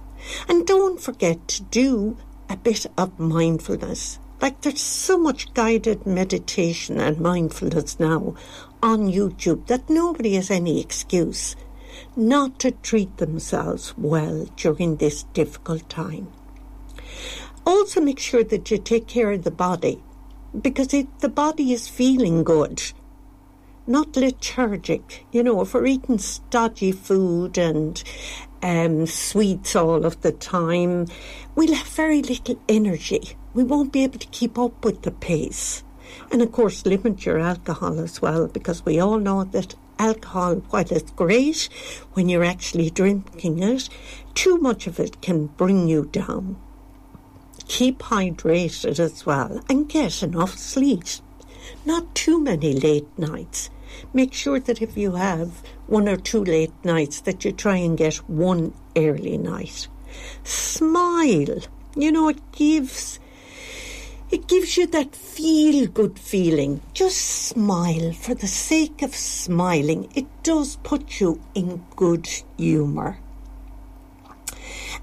And 0.48 0.66
don't 0.66 1.00
forget 1.00 1.48
to 1.48 1.62
do 1.64 2.16
a 2.48 2.56
bit 2.56 2.86
of 2.96 3.18
mindfulness. 3.18 4.20
Like 4.40 4.60
there's 4.60 4.80
so 4.80 5.18
much 5.18 5.52
guided 5.54 6.06
meditation 6.06 7.00
and 7.00 7.18
mindfulness 7.20 7.98
now 7.98 8.34
on 8.82 9.10
YouTube 9.10 9.66
that 9.66 9.88
nobody 9.88 10.34
has 10.34 10.50
any 10.50 10.80
excuse 10.80 11.56
not 12.14 12.58
to 12.58 12.70
treat 12.70 13.16
themselves 13.16 13.96
well 13.96 14.46
during 14.56 14.96
this 14.96 15.22
difficult 15.32 15.88
time. 15.88 16.28
Also, 17.66 18.00
make 18.00 18.18
sure 18.18 18.44
that 18.44 18.70
you 18.70 18.78
take 18.78 19.06
care 19.06 19.32
of 19.32 19.44
the 19.44 19.50
body 19.50 20.02
because 20.60 20.94
if 20.94 21.06
the 21.18 21.28
body 21.28 21.72
is 21.72 21.88
feeling 21.88 22.44
good, 22.44 22.82
not 23.86 24.16
lethargic, 24.16 25.26
you 25.32 25.42
know, 25.42 25.60
if 25.60 25.74
we're 25.74 25.86
eating 25.86 26.18
stodgy 26.18 26.92
food 26.92 27.58
and 27.58 28.02
um, 28.62 29.06
sweets 29.06 29.76
all 29.76 30.04
of 30.04 30.20
the 30.22 30.32
time, 30.32 31.06
we'll 31.54 31.74
have 31.74 31.88
very 31.88 32.22
little 32.22 32.60
energy 32.68 33.36
we 33.56 33.64
won't 33.64 33.90
be 33.90 34.04
able 34.04 34.18
to 34.18 34.26
keep 34.28 34.58
up 34.58 34.84
with 34.84 35.02
the 35.02 35.10
pace. 35.10 35.82
And 36.30 36.42
of 36.42 36.52
course, 36.52 36.84
limit 36.84 37.24
your 37.24 37.38
alcohol 37.38 37.98
as 37.98 38.20
well, 38.20 38.46
because 38.48 38.84
we 38.84 39.00
all 39.00 39.18
know 39.18 39.44
that 39.44 39.74
alcohol, 39.98 40.56
while 40.68 40.84
it's 40.90 41.10
great 41.12 41.70
when 42.12 42.28
you're 42.28 42.44
actually 42.44 42.90
drinking 42.90 43.62
it, 43.62 43.88
too 44.34 44.58
much 44.58 44.86
of 44.86 45.00
it 45.00 45.22
can 45.22 45.46
bring 45.46 45.88
you 45.88 46.04
down. 46.04 46.56
Keep 47.66 48.00
hydrated 48.00 48.98
as 49.00 49.24
well 49.24 49.64
and 49.70 49.88
get 49.88 50.22
enough 50.22 50.58
sleep. 50.58 51.04
Not 51.86 52.14
too 52.14 52.38
many 52.38 52.74
late 52.74 53.08
nights. 53.18 53.70
Make 54.12 54.34
sure 54.34 54.60
that 54.60 54.82
if 54.82 54.98
you 54.98 55.12
have 55.12 55.62
one 55.86 56.08
or 56.08 56.16
two 56.16 56.44
late 56.44 56.74
nights, 56.84 57.22
that 57.22 57.44
you 57.44 57.52
try 57.52 57.76
and 57.76 57.96
get 57.96 58.16
one 58.28 58.74
early 58.94 59.38
night. 59.38 59.88
Smile. 60.44 61.60
You 61.96 62.12
know, 62.12 62.28
it 62.28 62.52
gives 62.52 63.18
It 64.28 64.48
gives 64.48 64.76
you 64.76 64.88
that 64.88 65.14
feel 65.14 65.86
good 65.86 66.18
feeling. 66.18 66.80
Just 66.94 67.18
smile 67.18 68.12
for 68.12 68.34
the 68.34 68.48
sake 68.48 69.02
of 69.02 69.14
smiling. 69.14 70.10
It 70.14 70.26
does 70.42 70.76
put 70.82 71.20
you 71.20 71.40
in 71.54 71.84
good 71.94 72.28
humour. 72.58 73.18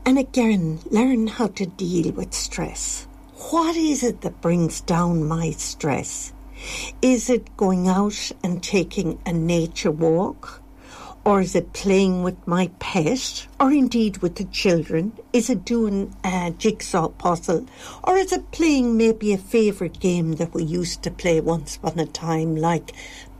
And 0.06 0.20
again, 0.20 0.80
learn 0.92 1.28
how 1.28 1.48
to 1.48 1.66
deal 1.66 2.12
with 2.12 2.34
stress. 2.34 3.08
What 3.52 3.78
is 3.78 4.04
it 4.04 4.22
that 4.22 4.42
brings 4.42 4.82
down 4.82 5.26
my 5.26 5.52
stress? 5.52 6.34
Is 7.02 7.30
it 7.30 7.56
going 7.56 7.88
out 7.88 8.32
and 8.44 8.62
taking 8.62 9.20
a 9.26 9.32
nature 9.32 9.92
walk? 9.92 10.63
Or 11.26 11.40
is 11.40 11.56
it 11.56 11.72
playing 11.72 12.24
with 12.24 12.46
my 12.46 12.70
pet? 12.80 13.48
Or 13.58 13.72
indeed 13.72 14.18
with 14.18 14.36
the 14.36 14.44
children? 14.44 15.14
Is 15.32 15.50
it 15.50 15.64
doing 15.64 16.14
a 16.22 16.52
jigsaw 16.52 17.08
puzzle? 17.08 17.66
Or 18.04 18.18
is 18.18 18.34
it 18.34 18.52
playing 18.52 18.98
maybe 18.98 19.32
a 19.32 19.38
favourite 19.38 20.02
game 20.02 20.34
that 20.34 20.54
we 20.54 20.64
used 20.64 21.02
to 21.04 21.12
play 21.12 21.40
once 21.40 21.78
upon 21.78 21.98
a 21.98 22.06
time, 22.06 22.58
like 22.58 22.92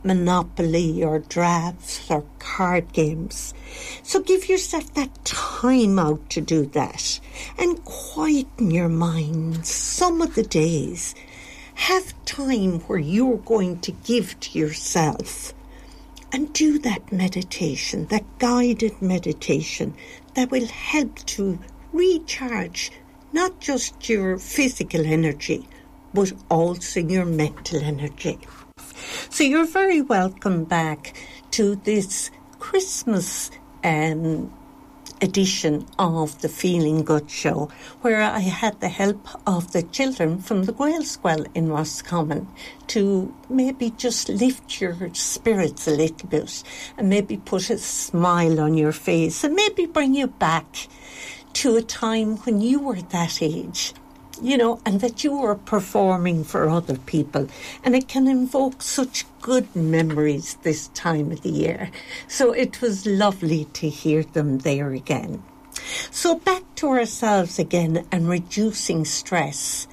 Monopoly 0.02 1.04
or 1.04 1.18
drafts 1.18 2.10
or 2.10 2.24
card 2.38 2.90
games? 2.94 3.52
So 4.02 4.20
give 4.20 4.48
yourself 4.48 4.94
that 4.94 5.22
time 5.26 5.98
out 5.98 6.30
to 6.30 6.40
do 6.40 6.64
that 6.66 7.20
and 7.58 7.84
quieten 7.84 8.70
your 8.70 8.88
mind 8.88 9.66
some 9.66 10.22
of 10.22 10.36
the 10.36 10.42
days. 10.42 11.14
Have 11.74 12.14
time 12.24 12.80
where 12.80 12.98
you're 12.98 13.36
going 13.36 13.80
to 13.80 13.92
give 13.92 14.40
to 14.40 14.58
yourself 14.58 15.52
and 16.34 16.52
do 16.52 16.80
that 16.80 17.12
meditation, 17.12 18.06
that 18.06 18.24
guided 18.40 19.00
meditation 19.00 19.94
that 20.34 20.50
will 20.50 20.66
help 20.66 21.14
to 21.26 21.56
recharge 21.92 22.90
not 23.32 23.60
just 23.60 24.08
your 24.08 24.36
physical 24.36 25.06
energy, 25.06 25.68
but 26.12 26.32
also 26.50 26.98
your 26.98 27.24
mental 27.24 27.80
energy. 27.80 28.36
So 29.30 29.44
you're 29.44 29.64
very 29.64 30.02
welcome 30.02 30.64
back 30.64 31.16
to 31.52 31.76
this 31.76 32.32
Christmas 32.58 33.52
um, 33.84 34.52
edition 35.20 35.86
of 35.98 36.40
the 36.40 36.48
Feeling 36.48 37.04
Good 37.04 37.30
show, 37.30 37.70
where 38.02 38.22
I 38.22 38.40
had 38.40 38.80
the 38.80 38.88
help 38.88 39.28
of 39.46 39.72
the 39.72 39.82
children 39.82 40.38
from 40.38 40.64
the 40.64 40.72
Gaelscoil 40.72 41.46
in 41.54 41.68
Roscommon 41.68 42.48
to 42.88 43.34
maybe 43.48 43.90
just 43.90 44.28
lift 44.28 44.80
your 44.80 44.96
spirits 45.14 45.86
a 45.86 45.92
little 45.92 46.28
bit 46.28 46.62
and 46.96 47.08
maybe 47.08 47.36
put 47.36 47.70
a 47.70 47.78
smile 47.78 48.60
on 48.60 48.76
your 48.76 48.92
face 48.92 49.44
and 49.44 49.54
maybe 49.54 49.86
bring 49.86 50.14
you 50.14 50.26
back 50.26 50.88
to 51.54 51.76
a 51.76 51.82
time 51.82 52.36
when 52.38 52.60
you 52.60 52.80
were 52.80 53.00
that 53.00 53.40
age 53.40 53.94
you 54.42 54.56
know, 54.56 54.80
and 54.84 55.00
that 55.00 55.24
you 55.24 55.38
were 55.38 55.54
performing 55.54 56.44
for 56.44 56.68
other 56.68 56.96
people. 56.96 57.48
And 57.82 57.94
it 57.94 58.08
can 58.08 58.26
invoke 58.26 58.82
such 58.82 59.24
good 59.40 59.74
memories 59.74 60.56
this 60.62 60.88
time 60.88 61.32
of 61.32 61.42
the 61.42 61.50
year. 61.50 61.90
So 62.28 62.52
it 62.52 62.80
was 62.80 63.06
lovely 63.06 63.66
to 63.74 63.88
hear 63.88 64.22
them 64.22 64.58
there 64.58 64.90
again. 64.90 65.42
So 66.10 66.36
back 66.36 66.62
to 66.76 66.88
ourselves 66.88 67.58
again 67.58 68.06
and 68.10 68.28
reducing 68.28 69.04
stress 69.04 69.86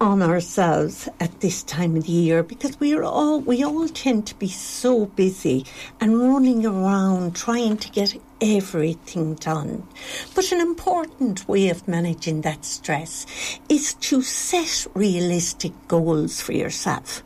on 0.00 0.22
ourselves 0.22 1.08
at 1.18 1.40
this 1.40 1.62
time 1.62 1.96
of 1.96 2.04
the 2.04 2.12
year 2.12 2.42
because 2.42 2.78
we 2.78 2.94
are 2.94 3.02
all 3.02 3.40
we 3.40 3.64
all 3.64 3.88
tend 3.88 4.26
to 4.26 4.34
be 4.36 4.48
so 4.48 5.06
busy 5.06 5.64
and 6.00 6.20
running 6.20 6.64
around 6.64 7.34
trying 7.34 7.76
to 7.76 7.90
get 7.90 8.16
everything 8.40 9.34
done. 9.34 9.86
But 10.34 10.52
an 10.52 10.60
important 10.60 11.48
way 11.48 11.68
of 11.68 11.88
managing 11.88 12.42
that 12.42 12.64
stress 12.64 13.26
is 13.68 13.94
to 13.94 14.22
set 14.22 14.86
realistic 14.94 15.72
goals 15.88 16.40
for 16.40 16.52
yourself. 16.52 17.22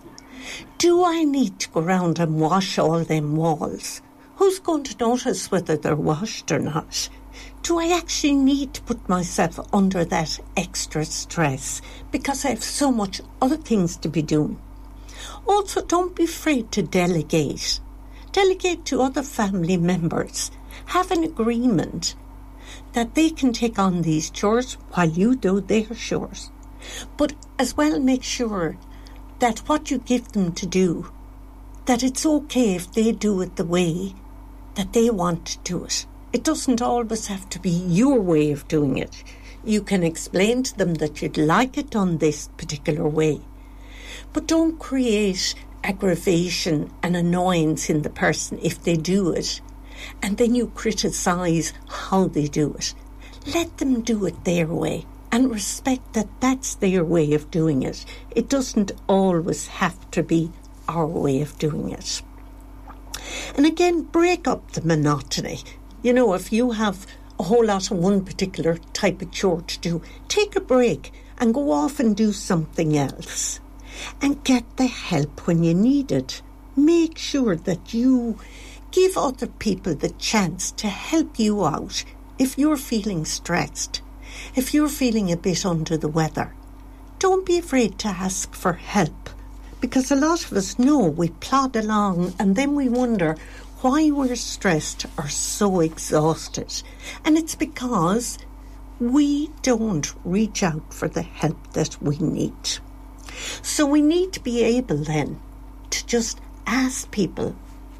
Do 0.79 1.05
I 1.05 1.25
need 1.25 1.59
to 1.61 1.71
go 1.71 1.81
round 1.81 2.19
and 2.19 2.41
wash 2.41 2.79
all 2.79 3.05
them 3.05 3.37
walls? 3.37 4.01
Who's 4.37 4.59
going 4.59 4.85
to 4.85 4.97
notice 4.99 5.51
whether 5.51 5.77
they're 5.77 5.95
washed 5.95 6.51
or 6.51 6.59
not? 6.59 7.09
Do 7.63 7.79
I 7.79 7.97
actually 7.97 8.33
need 8.33 8.75
to 8.75 8.83
put 8.83 9.09
myself 9.09 9.61
under 9.73 10.05
that 10.05 10.41
extra 10.57 11.05
stress 11.05 11.81
because 12.11 12.45
I 12.45 12.49
have 12.49 12.65
so 12.65 12.91
much 12.91 13.21
other 13.41 13.57
things 13.57 13.97
to 13.99 14.09
be 14.09 14.21
doing? 14.21 14.61
Also, 15.47 15.81
don't 15.81 16.17
be 16.17 16.25
afraid 16.25 16.73
to 16.73 16.83
delegate. 16.83 17.79
Delegate 18.33 18.85
to 18.87 19.01
other 19.01 19.23
family 19.23 19.77
members 19.77 20.51
have 20.87 21.13
an 21.13 21.23
agreement 21.23 22.17
that 22.95 23.15
they 23.15 23.31
can 23.31 23.53
take 23.53 23.79
on 23.79 24.03
these 24.03 24.29
chores 24.29 24.75
while 24.95 25.09
you 25.09 25.37
do 25.37 25.61
their 25.61 25.85
chores. 25.95 26.51
But 27.17 27.35
as 27.61 27.77
well 27.77 28.01
make 28.01 28.25
sure 28.25 28.77
that 29.39 29.61
what 29.69 29.89
you 29.89 29.99
give 29.99 30.33
them 30.33 30.51
to 30.55 30.67
do, 30.67 31.13
that 31.87 32.03
it's 32.03 32.27
okay 32.27 32.75
if 32.75 32.91
they 32.91 33.13
do 33.13 33.41
it 33.41 33.55
the 33.55 33.65
way 33.65 34.17
that 34.75 34.95
they 34.95 35.11
want 35.11 35.47
to 35.47 35.59
do 35.59 35.85
it. 35.85 36.07
It 36.33 36.45
doesn't 36.45 36.83
always 36.83 37.27
have 37.27 37.49
to 37.51 37.59
be 37.59 37.71
your 37.71 38.21
way 38.21 38.51
of 38.53 38.69
doing 38.69 38.99
it. 38.99 39.23
You 39.65 39.83
can 39.83 40.03
explain 40.03 40.63
to 40.65 40.77
them 40.77 40.95
that 40.95 41.23
you'd 41.23 41.37
like 41.37 41.79
it 41.79 41.91
done 41.91 42.19
this 42.19 42.49
particular 42.57 43.07
way. 43.07 43.41
But 44.33 44.47
don't 44.47 44.79
create 44.79 45.55
aggravation 45.85 46.93
and 47.03 47.17
annoyance 47.17 47.91
in 47.91 48.03
the 48.03 48.11
person 48.11 48.59
if 48.63 48.83
they 48.83 48.97
do 48.97 49.31
it 49.31 49.61
and 50.23 50.37
then 50.37 50.55
you 50.55 50.69
criticise 50.69 51.73
how 51.89 52.27
they 52.27 52.47
do 52.47 52.75
it. 52.75 52.95
Let 53.55 53.79
them 53.79 54.03
do 54.03 54.25
it 54.27 54.45
their 54.45 54.67
way 54.67 55.07
and 55.31 55.51
respect 55.51 56.13
that 56.13 56.29
that's 56.41 56.75
their 56.77 57.05
way 57.05 57.33
of 57.35 57.51
doing 57.51 57.83
it. 57.83 58.05
It 58.31 58.49
doesn't 58.49 58.93
always 59.09 59.67
have 59.69 60.11
to 60.13 60.23
be 60.23 60.51
our 60.89 61.07
way 61.07 61.41
of 61.41 61.59
doing 61.59 61.91
it. 61.91 62.23
And 63.57 63.67
again, 63.67 64.03
break 64.03 64.47
up 64.47 64.73
the 64.73 64.83
monotony. 64.83 65.61
You 66.03 66.13
know, 66.13 66.35
if 66.35 66.53
you 66.53 66.73
have 66.73 67.07
a 67.39 67.45
whole 67.45 67.65
lot 67.65 67.91
of 67.91 67.99
one 67.99 68.25
particular 68.25 68.79
type 68.93 69.23
of 69.23 69.31
chore 69.31 69.63
to 69.63 69.79
do, 69.81 70.03
take 70.29 70.57
a 70.57 70.61
break 70.61 71.13
and 71.39 71.55
go 71.55 71.73
off 71.73 72.01
and 72.01 72.17
do 72.17 72.33
something 72.33 72.97
else. 72.97 73.61
And 74.21 74.43
get 74.43 74.77
the 74.77 74.87
help 74.87 75.47
when 75.47 75.63
you 75.63 75.75
need 75.75 76.11
it. 76.13 76.43
Make 76.77 77.19
sure 77.19 77.57
that 77.57 77.93
you 77.93 78.39
Give 78.93 79.17
other 79.17 79.47
people 79.47 79.95
the 79.95 80.11
chance 80.11 80.71
to 80.73 80.87
help 80.87 81.39
you 81.39 81.65
out 81.65 82.05
if 82.39 82.59
you're 82.59 82.77
feeling 82.77 83.25
stressed, 83.25 84.03
if 84.55 84.75
you're 84.75 84.91
feeling 84.91 85.33
a 85.33 85.37
bit 85.39 85.65
under 85.65 85.97
the 85.97 86.09
weather. 86.09 86.53
Don't 87.19 87.47
be 87.47 87.57
afraid 87.57 87.99
to 88.01 88.09
ask 88.09 88.55
for 88.55 88.75
help 88.75 89.31
because 89.81 90.11
a 90.11 90.17
lot 90.17 90.45
of 90.45 90.53
us 90.53 90.79
know 90.79 91.07
we 91.07 91.31
plod 91.31 91.75
along 91.75 92.35
and 92.39 92.55
then 92.55 92.75
we 92.75 92.91
wonder 92.91 93.39
why 93.83 94.11
we're 94.13 94.37
stressed 94.37 95.07
or 95.19 95.29
so 95.29 95.81
exhausted. 95.81 96.83
And 97.25 97.37
it's 97.37 97.57
because 97.57 98.39
we 99.01 99.49
don't 99.63 100.15
reach 100.25 100.63
out 100.63 100.95
for 100.95 101.09
the 101.09 101.23
help 101.23 101.73
that 101.73 102.01
we 102.01 102.17
need. 102.19 102.79
So 103.61 103.85
we 103.85 104.01
need 104.01 104.33
to 104.35 104.41
be 104.41 104.63
able 104.63 104.99
then 104.99 105.41
to 105.91 106.07
just 106.07 106.41
ask 106.65 107.11
people 107.11 107.57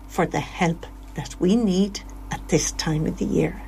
for 0.07 0.25
the 0.25 0.41
help 0.41 0.87
that 1.17 1.35
we 1.41 1.57
need 1.57 2.01
at 2.31 2.49
this 2.49 2.71
time 2.73 3.07
of 3.07 3.19
the 3.19 3.25
year. 3.25 3.61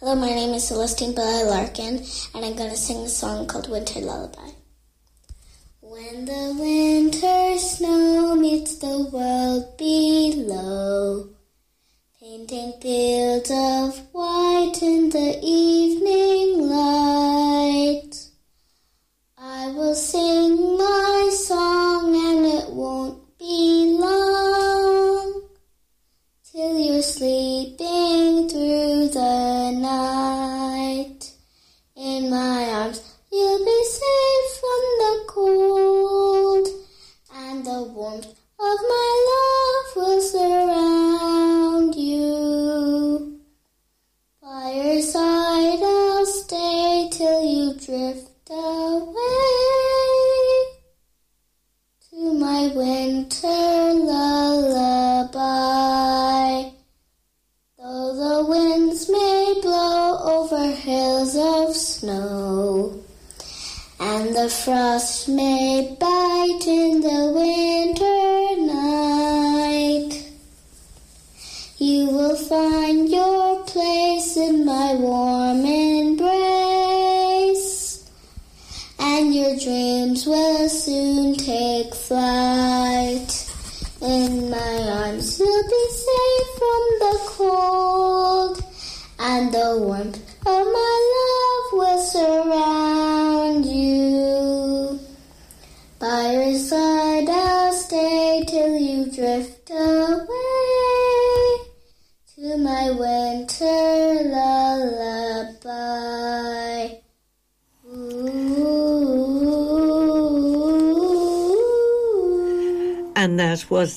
Hello, 0.00 0.14
my 0.14 0.28
name 0.28 0.54
is 0.54 0.66
Celestine 0.66 1.14
Bella 1.14 1.44
Larkin, 1.50 2.02
and 2.34 2.44
I'm 2.44 2.56
going 2.56 2.70
to 2.70 2.76
sing 2.76 3.04
a 3.04 3.08
song 3.08 3.46
called 3.46 3.68
Winter 3.68 4.00
Lullaby. 4.00 4.50
When 5.80 6.24
the 6.24 6.56
winter 6.58 7.58
snow 7.58 8.34
meets 8.34 8.78
the 8.78 9.10
world 9.12 9.76
below, 9.76 11.28
painting 12.22 12.72
fields 12.80 13.50
of 13.50 13.98
white 14.12 14.78
in 14.80 15.10
the 15.10 15.40
evening 15.42 16.68
light, 16.68 18.12
I 19.36 19.72
will 19.72 19.96
sing 19.96 20.78
my 20.78 21.21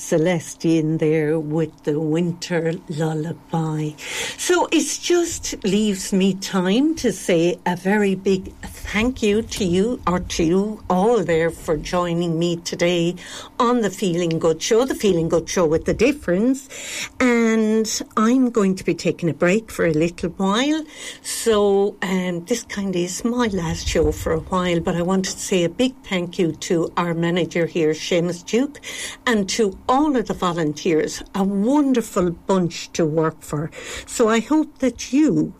Celestine 0.08 1.00
there 1.00 1.40
with 1.40 1.84
the 1.84 2.00
winter 2.00 2.74
lullaby. 2.90 3.90
So 4.38 4.68
it 4.72 5.00
just 5.02 5.64
leaves 5.64 6.14
me 6.14 6.36
time 6.36 6.94
to 6.98 7.12
say 7.12 7.58
a 7.66 7.76
very 7.76 8.14
big 8.14 8.54
thank 8.96 9.22
you 9.22 9.42
to 9.42 9.66
you 9.66 10.02
or 10.08 10.22
to 10.22 10.42
you 10.42 10.82
all 10.90 11.22
there 11.22 11.50
for 11.50 11.76
joining 11.76 12.40
me 12.40 12.56
today 12.56 13.14
on 13.60 13.82
the 13.82 13.90
Feeling 13.90 14.40
Good 14.40 14.62
Show, 14.62 14.86
the 14.86 14.96
Feeling 14.96 15.28
Good 15.28 15.50
Show 15.50 15.66
with 15.66 15.84
the 15.84 15.94
difference. 15.94 16.70
And 17.20 17.86
I'm 18.16 18.52
going 18.52 18.74
to 18.76 18.86
be 18.86 18.96
taking 18.96 19.30
a 19.30 19.34
break 19.34 19.70
for 19.70 19.86
a 19.86 19.92
little 19.92 20.30
while. 20.30 20.86
So 21.24 21.98
um, 22.02 22.46
this 22.46 22.64
kind 22.64 22.96
of 22.96 23.02
is 23.02 23.26
my 23.26 23.48
last 23.48 23.86
show 23.86 24.14
for 24.14 24.32
a 24.32 24.40
while, 24.40 24.80
but 24.80 24.96
I 24.96 25.02
wanted 25.02 25.34
to 25.34 25.40
say 25.40 25.66
a 25.66 25.70
big 25.70 25.94
thank 26.06 26.40
you 26.40 26.54
to 26.54 26.94
our 26.96 27.14
manager 27.14 27.66
here, 27.66 27.92
Seamus 27.92 28.46
Duke, 28.46 28.80
and 29.28 29.50
to 29.50 29.78
all 29.90 30.16
of 30.16 30.28
the 30.28 30.34
volunteers, 30.34 31.22
a 31.36 31.44
wonderful 31.44 32.32
bunch 32.32 32.90
to 32.94 33.06
work 33.06 33.42
for. 33.42 33.72
So 34.06 34.30
I 34.30 34.40
hope 34.40 34.78
that 34.78 35.12
you 35.12 35.54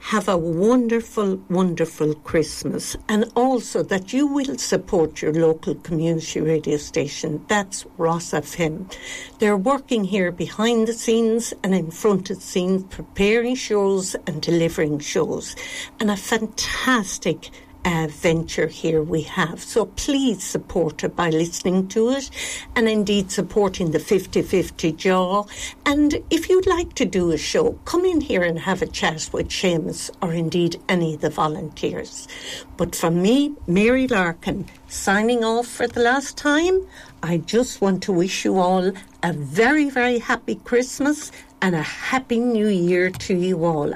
have 0.00 0.28
a 0.28 0.36
wonderful, 0.36 1.36
wonderful 1.48 2.14
Christmas 2.14 2.96
and 3.08 3.30
also 3.36 3.82
that 3.82 4.12
you 4.12 4.26
will 4.26 4.58
support 4.58 5.22
your 5.22 5.32
local 5.32 5.74
community 5.76 6.40
radio 6.40 6.76
station. 6.78 7.44
That's 7.48 7.86
Ros 7.98 8.30
FM. 8.30 8.92
They're 9.38 9.56
working 9.56 10.04
here 10.04 10.32
behind 10.32 10.88
the 10.88 10.94
scenes 10.94 11.52
and 11.62 11.74
in 11.74 11.90
front 11.90 12.30
of 12.30 12.36
the 12.36 12.42
scenes, 12.42 12.84
preparing 12.84 13.54
shows 13.54 14.16
and 14.26 14.40
delivering 14.40 14.98
shows. 15.00 15.54
And 16.00 16.10
a 16.10 16.16
fantastic 16.16 17.50
uh, 17.84 18.08
venture 18.10 18.66
here 18.66 19.02
we 19.02 19.22
have. 19.22 19.62
So 19.62 19.86
please 19.86 20.42
support 20.42 21.04
it 21.04 21.16
by 21.16 21.30
listening 21.30 21.88
to 21.88 22.10
it 22.10 22.30
and 22.76 22.88
indeed 22.88 23.30
supporting 23.30 23.90
the 23.90 23.98
50-50 23.98 24.96
jaw. 24.96 25.44
And 25.86 26.22
if 26.30 26.48
you'd 26.48 26.66
like 26.66 26.94
to 26.94 27.04
do 27.04 27.32
a 27.32 27.38
show, 27.38 27.72
come 27.84 28.04
in 28.04 28.20
here 28.20 28.42
and 28.42 28.58
have 28.58 28.82
a 28.82 28.86
chat 28.86 29.30
with 29.32 29.48
Seamus 29.48 30.10
or 30.22 30.32
indeed 30.32 30.80
any 30.88 31.14
of 31.14 31.20
the 31.20 31.30
volunteers. 31.30 32.28
But 32.76 32.94
from 32.94 33.20
me, 33.20 33.54
Mary 33.66 34.06
Larkin, 34.06 34.66
signing 34.88 35.44
off 35.44 35.66
for 35.66 35.86
the 35.86 36.00
last 36.00 36.36
time, 36.36 36.86
I 37.22 37.38
just 37.38 37.80
want 37.80 38.02
to 38.04 38.12
wish 38.12 38.44
you 38.44 38.58
all 38.58 38.92
a 39.22 39.32
very, 39.32 39.90
very 39.90 40.18
happy 40.18 40.54
Christmas 40.54 41.32
and 41.60 41.74
a 41.74 41.82
happy 41.82 42.38
new 42.38 42.68
year 42.68 43.10
to 43.10 43.34
you 43.34 43.64
all. 43.64 43.92